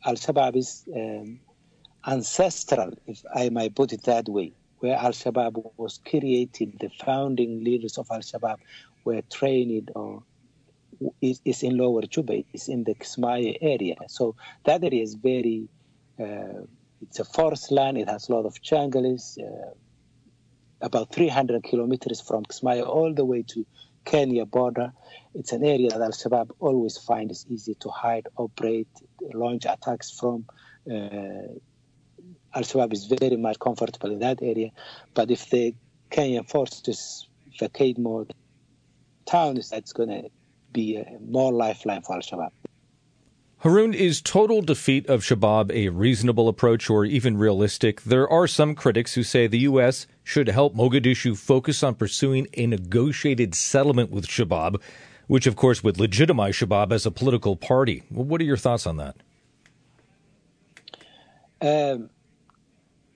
Al 0.06 0.16
Shabaab 0.16 0.56
is 0.56 0.84
um, 0.96 1.40
ancestral, 2.06 2.92
if 3.06 3.22
I 3.34 3.50
might 3.50 3.76
put 3.76 3.94
it 3.94 4.04
that 4.04 4.28
way 4.28 4.54
where 4.80 4.96
Al 4.96 5.12
Shabaab 5.12 5.72
was 5.78 6.00
created, 6.08 6.78
the 6.80 6.90
founding 7.04 7.64
leaders 7.64 7.98
of 7.98 8.08
Al 8.12 8.20
Shabaab 8.20 8.58
were 9.06 9.22
trained 9.32 9.92
or 9.96 10.24
is, 11.22 11.42
is 11.46 11.64
in 11.64 11.78
Lower 11.78 12.04
Juba, 12.04 12.44
is 12.54 12.68
in 12.68 12.84
the 12.84 12.96
Kismayo 12.96 13.58
area. 13.62 13.96
So 14.08 14.36
that 14.66 14.84
area 14.84 15.04
is 15.04 15.16
very, 15.16 15.70
uh, 16.20 16.66
it's 17.02 17.20
a 17.20 17.26
forest 17.26 17.72
land, 17.72 17.98
it 17.98 18.10
has 18.10 18.30
a 18.30 18.34
lot 18.34 18.46
of 18.46 18.62
jungles, 18.62 19.38
uh, 19.42 19.72
about 20.82 21.14
300 21.14 21.64
kilometers 21.64 22.22
from 22.22 22.46
Kismayo 22.46 22.88
all 22.88 23.14
the 23.14 23.26
way 23.26 23.44
to 23.50 23.66
Kenya 24.08 24.46
border. 24.46 24.94
It's 25.34 25.52
an 25.52 25.64
area 25.66 25.90
that 25.90 26.02
Al 26.02 26.12
Shabaab 26.12 26.52
always 26.60 26.98
finds 26.98 27.46
easy 27.50 27.76
to 27.82 27.90
hide, 27.90 28.28
operate, 28.38 28.88
launch 29.34 29.66
attacks 29.66 30.10
from. 30.12 30.46
Uh, 30.90 31.60
Al 32.56 32.64
Shabaab 32.64 32.94
is 32.94 33.06
very 33.06 33.36
much 33.36 33.60
comfortable 33.60 34.12
in 34.12 34.20
that 34.20 34.40
area. 34.42 34.72
But 35.14 35.30
if 35.30 35.50
the 35.50 35.76
Kenyan 36.10 36.50
forces 36.50 37.28
vacate 37.60 37.98
more 37.98 38.26
towns, 39.26 39.70
that's 39.70 39.92
going 39.92 40.10
to 40.10 40.30
be 40.72 40.96
a 40.96 41.18
more 41.20 41.52
lifeline 41.52 42.02
for 42.02 42.16
Al 42.16 42.22
Shabaab. 42.22 42.52
Harun, 43.62 43.96
is 43.96 44.22
total 44.22 44.62
defeat 44.62 45.08
of 45.08 45.22
Shabaab 45.24 45.72
a 45.72 45.90
reasonable 45.90 46.48
approach 46.48 46.92
or 46.92 47.06
even 47.06 47.38
realistic? 47.38 48.04
There 48.04 48.30
are 48.30 48.46
some 48.46 48.76
critics 48.76 49.16
who 49.16 49.24
say 49.24 49.48
the 49.48 49.60
U.S. 49.72 50.06
should 50.24 50.48
help 50.48 50.76
Mogadishu 50.76 51.36
focus 51.36 51.82
on 51.82 51.96
pursuing 51.96 52.48
a 52.54 52.68
negotiated 52.68 53.56
settlement 53.56 54.12
with 54.12 54.28
Shabaab, 54.28 54.80
which 55.26 55.48
of 55.48 55.56
course 55.56 55.84
would 55.84 56.00
legitimize 56.00 56.56
Shabaab 56.56 56.92
as 56.92 57.08
a 57.08 57.12
political 57.12 57.56
party. 57.56 58.04
What 58.10 58.42
are 58.42 58.44
your 58.44 58.58
thoughts 58.58 58.86
on 58.86 58.98
that? 58.98 59.16
Um, 61.60 62.12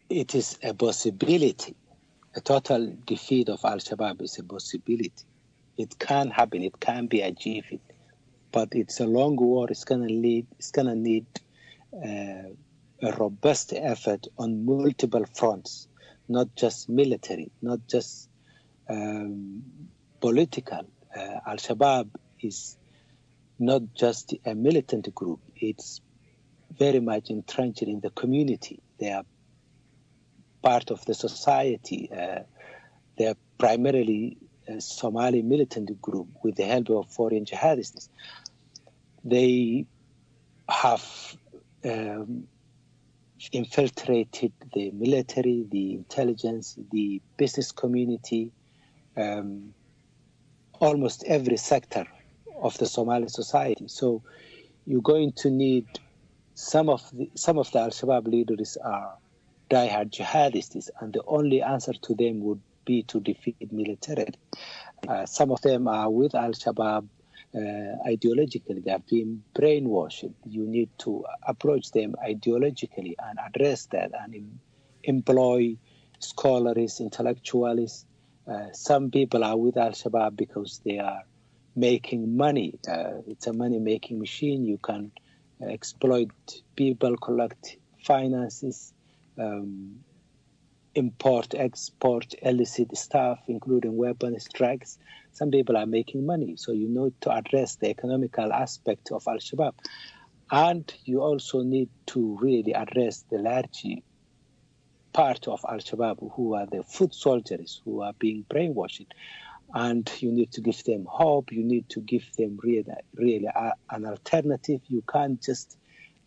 it 0.09 0.33
is 0.33 0.57
a 0.63 0.73
possibility. 0.73 1.75
A 2.35 2.41
total 2.41 2.97
defeat 3.05 3.47
of 3.49 3.63
Al 3.63 3.77
Shabaab 3.77 4.23
is 4.23 4.39
a 4.39 4.43
possibility. 4.43 5.11
It 5.77 5.99
can 5.99 6.31
happen. 6.31 6.63
It 6.63 6.79
can 6.79 7.05
be 7.05 7.21
achieved, 7.21 7.77
but 8.51 8.69
it's 8.73 8.99
a 8.99 9.05
long 9.05 9.35
war. 9.35 9.67
It's 9.69 9.83
gonna 9.83 10.07
need. 10.07 10.47
It's 10.59 10.71
gonna 10.71 10.95
need 10.95 11.25
uh, 11.93 12.49
a 13.03 13.11
robust 13.17 13.73
effort 13.73 14.27
on 14.37 14.65
multiple 14.65 15.25
fronts, 15.35 15.87
not 16.27 16.55
just 16.55 16.89
military, 16.89 17.51
not 17.61 17.79
just 17.89 18.29
um, 18.89 19.63
political. 20.19 20.85
Uh, 21.15 21.39
Al 21.47 21.57
Shabaab 21.57 22.09
is 22.41 22.77
not 23.59 23.81
just 23.95 24.33
a 24.45 24.55
militant 24.55 25.13
group. 25.13 25.39
It's 25.55 26.01
very 26.71 26.99
much 26.99 27.29
entrenched 27.29 27.83
in 27.83 27.99
the 27.99 28.09
community. 28.11 28.81
They 28.99 29.11
are 29.11 29.23
part 30.63 30.91
of 30.91 31.03
the 31.05 31.13
society. 31.13 32.09
Uh, 32.11 32.43
they're 33.17 33.35
primarily 33.57 34.37
a 34.67 34.79
Somali 34.79 35.41
militant 35.41 36.01
group 36.01 36.29
with 36.43 36.55
the 36.55 36.65
help 36.65 36.89
of 36.89 37.09
foreign 37.11 37.45
jihadists. 37.45 38.09
They 39.23 39.85
have 40.69 41.35
um, 41.83 42.47
infiltrated 43.51 44.53
the 44.73 44.91
military, 44.91 45.65
the 45.69 45.93
intelligence, 45.93 46.77
the 46.91 47.21
business 47.37 47.71
community, 47.71 48.51
um, 49.17 49.73
almost 50.79 51.23
every 51.27 51.57
sector 51.57 52.05
of 52.61 52.77
the 52.77 52.85
Somali 52.85 53.27
society. 53.27 53.87
So 53.87 54.23
you're 54.85 55.01
going 55.01 55.33
to 55.37 55.49
need 55.49 55.87
some 56.53 56.89
of 56.89 57.09
the 57.13 57.29
some 57.35 57.57
of 57.57 57.71
the 57.71 57.79
Al 57.79 57.89
Shabaab 57.89 58.27
leaders 58.27 58.77
are 58.83 59.13
diehard 59.69 60.11
jihadists, 60.11 60.89
and 60.99 61.13
the 61.13 61.23
only 61.27 61.61
answer 61.61 61.93
to 61.93 62.15
them 62.15 62.41
would 62.41 62.61
be 62.85 63.03
to 63.03 63.19
defeat 63.19 63.55
militarily. 63.71 64.33
Uh, 65.07 65.25
some 65.25 65.51
of 65.51 65.61
them 65.61 65.87
are 65.87 66.09
with 66.09 66.35
Al 66.35 66.51
Shabaab 66.51 67.07
ideologically, 67.55 68.83
they 68.83 68.91
have 68.91 69.05
been 69.07 69.43
brainwashed. 69.53 70.33
You 70.45 70.65
need 70.67 70.89
to 70.99 71.25
approach 71.45 71.91
them 71.91 72.15
ideologically 72.25 73.15
and 73.19 73.39
address 73.39 73.87
that 73.87 74.11
and 74.19 74.35
em- 74.35 74.59
employ 75.03 75.77
scholars, 76.19 76.99
intellectuals. 76.99 78.05
Uh, 78.47 78.71
some 78.73 79.11
people 79.11 79.43
are 79.43 79.57
with 79.57 79.77
Al 79.77 79.91
Shabaab 79.91 80.35
because 80.35 80.81
they 80.85 80.99
are 80.99 81.23
making 81.75 82.35
money. 82.35 82.79
Uh, 82.87 83.21
it's 83.27 83.47
a 83.47 83.53
money 83.53 83.79
making 83.79 84.19
machine. 84.19 84.65
You 84.65 84.77
can 84.77 85.11
exploit 85.61 86.29
people, 86.75 87.17
collect 87.17 87.77
finances, 88.05 88.93
um, 89.39 89.99
import, 90.95 91.53
export, 91.55 92.33
illicit 92.41 92.95
stuff, 92.97 93.39
including 93.47 93.95
weapons, 93.95 94.47
drugs. 94.53 94.97
Some 95.33 95.51
people 95.51 95.77
are 95.77 95.85
making 95.85 96.25
money. 96.25 96.55
So 96.57 96.71
you 96.71 96.87
need 96.89 97.13
to 97.21 97.31
address 97.31 97.75
the 97.75 97.89
economical 97.89 98.51
aspect 98.51 99.11
of 99.11 99.23
Al 99.27 99.37
Shabaab. 99.37 99.73
And 100.51 100.93
you 101.05 101.21
also 101.21 101.61
need 101.61 101.89
to 102.07 102.37
really 102.41 102.73
address 102.73 103.23
the 103.31 103.37
large 103.37 103.85
part 105.13 105.47
of 105.47 105.63
Al 105.67 105.79
Shabaab 105.79 106.33
who 106.35 106.55
are 106.55 106.65
the 106.65 106.83
foot 106.83 107.13
soldiers 107.13 107.81
who 107.85 108.01
are 108.01 108.13
being 108.19 108.45
brainwashed. 108.49 109.07
And 109.73 110.11
you 110.19 110.31
need 110.31 110.51
to 110.53 110.61
give 110.61 110.83
them 110.83 111.05
hope. 111.09 111.53
You 111.53 111.63
need 111.63 111.87
to 111.89 112.01
give 112.01 112.25
them 112.37 112.59
really, 112.61 112.93
really 113.15 113.47
an 113.89 114.05
alternative. 114.05 114.81
You 114.87 115.01
can't 115.09 115.41
just 115.41 115.77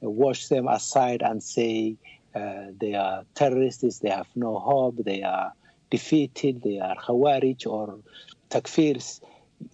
wash 0.01 0.49
them 0.49 0.69
aside 0.69 1.23
and 1.23 1.43
say 1.43 1.97
uh, 2.35 2.67
they 2.81 2.95
are 2.95 3.25
terrorists, 3.35 3.99
they 4.01 4.11
have 4.11 4.27
no 4.35 4.59
hope, 4.59 4.97
they 5.05 5.23
are 5.23 5.53
defeated, 5.90 6.62
they 6.62 6.81
are 6.81 6.97
Khawarij 6.97 7.67
or 7.67 8.01
Takfirs. 8.55 9.21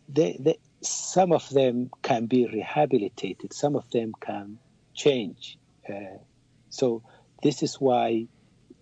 They, 0.08 0.36
they, 0.40 0.58
some 0.80 1.32
of 1.32 1.48
them 1.50 1.90
can 2.02 2.26
be 2.26 2.46
rehabilitated, 2.46 3.52
some 3.52 3.76
of 3.76 3.90
them 3.90 4.14
can 4.20 4.58
change. 4.94 5.58
Uh, 5.88 6.18
so 6.70 7.02
this 7.42 7.62
is 7.62 7.74
why 7.76 8.26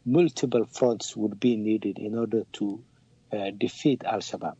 multiple 0.05 0.65
fronts 0.67 1.17
would 1.17 1.39
be 1.41 1.57
needed 1.57 1.99
in 1.99 2.17
order 2.17 2.45
to 2.55 2.83
uh, 3.33 3.51
defeat 3.59 4.03
Al 4.05 4.21
Shabaab. 4.21 4.57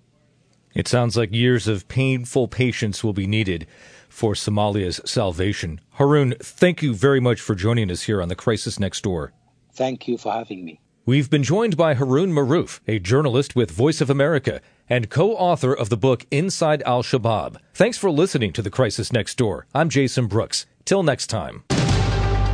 It 0.75 0.87
sounds 0.87 1.17
like 1.17 1.33
years 1.33 1.67
of 1.67 1.89
painful 1.89 2.49
patience 2.49 3.03
will 3.03 3.15
be 3.15 3.27
needed 3.27 3.67
for 4.09 4.35
Somalia's 4.35 5.01
salvation. 5.05 5.81
Harun, 5.93 6.35
thank 6.41 6.83
you 6.83 6.95
very 6.95 7.21
much 7.21 7.41
for 7.41 7.55
joining 7.55 7.91
us 7.91 8.03
here 8.03 8.21
on 8.21 8.29
the 8.29 8.37
Crisis 8.37 8.79
Next 8.79 9.03
Door. 9.03 9.33
Thank 9.73 10.09
you 10.09 10.19
for 10.19 10.33
having 10.33 10.65
me. 10.65 10.81
We've 11.07 11.31
been 11.31 11.43
joined 11.43 11.77
by 11.77 11.95
Harun 11.95 12.33
Maruf, 12.33 12.81
a 12.87 12.99
journalist 12.99 13.57
with 13.57 13.71
Voice 13.71 14.03
of 14.03 14.11
America 14.11 14.61
and 14.89 15.11
co-author 15.11 15.73
of 15.73 15.89
the 15.89 15.97
book 15.97 16.27
Inside 16.31 16.83
Al-Shabaab. 16.85 17.57
Thanks 17.75 17.99
for 17.99 18.11
listening 18.11 18.53
to 18.55 18.63
The 18.63 18.71
Crisis 18.71 19.13
Next 19.13 19.37
Door. 19.37 19.67
I'm 19.75 19.89
Jason 19.89 20.27
Brooks. 20.27 20.67
Till 20.85 21.03
next 21.03 21.27
time. 21.27 21.65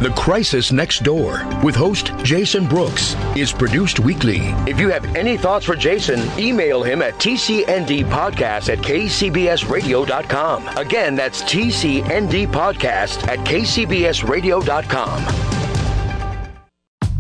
The 0.01 0.13
Crisis 0.17 0.73
Next 0.73 1.05
Door 1.05 1.47
with 1.63 1.77
host 1.77 2.11
Jason 2.25 2.67
Brooks 2.67 3.15
is 3.37 3.53
produced 3.53 4.01
weekly. 4.01 4.39
If 4.67 4.81
you 4.81 4.91
have 4.91 5.05
any 5.15 5.37
thoughts 5.37 5.65
for 5.65 5.77
Jason, 5.77 6.21
email 6.37 6.83
him 6.83 7.01
at 7.01 7.15
tcndpodcast 7.15 8.71
at 8.71 8.79
kcbsradio.com. 8.79 10.69
Again, 10.77 11.15
that's 11.15 11.45
tcndpodcast 11.45 13.29
at 13.29 13.39
kcbsradio.com. 13.47 15.54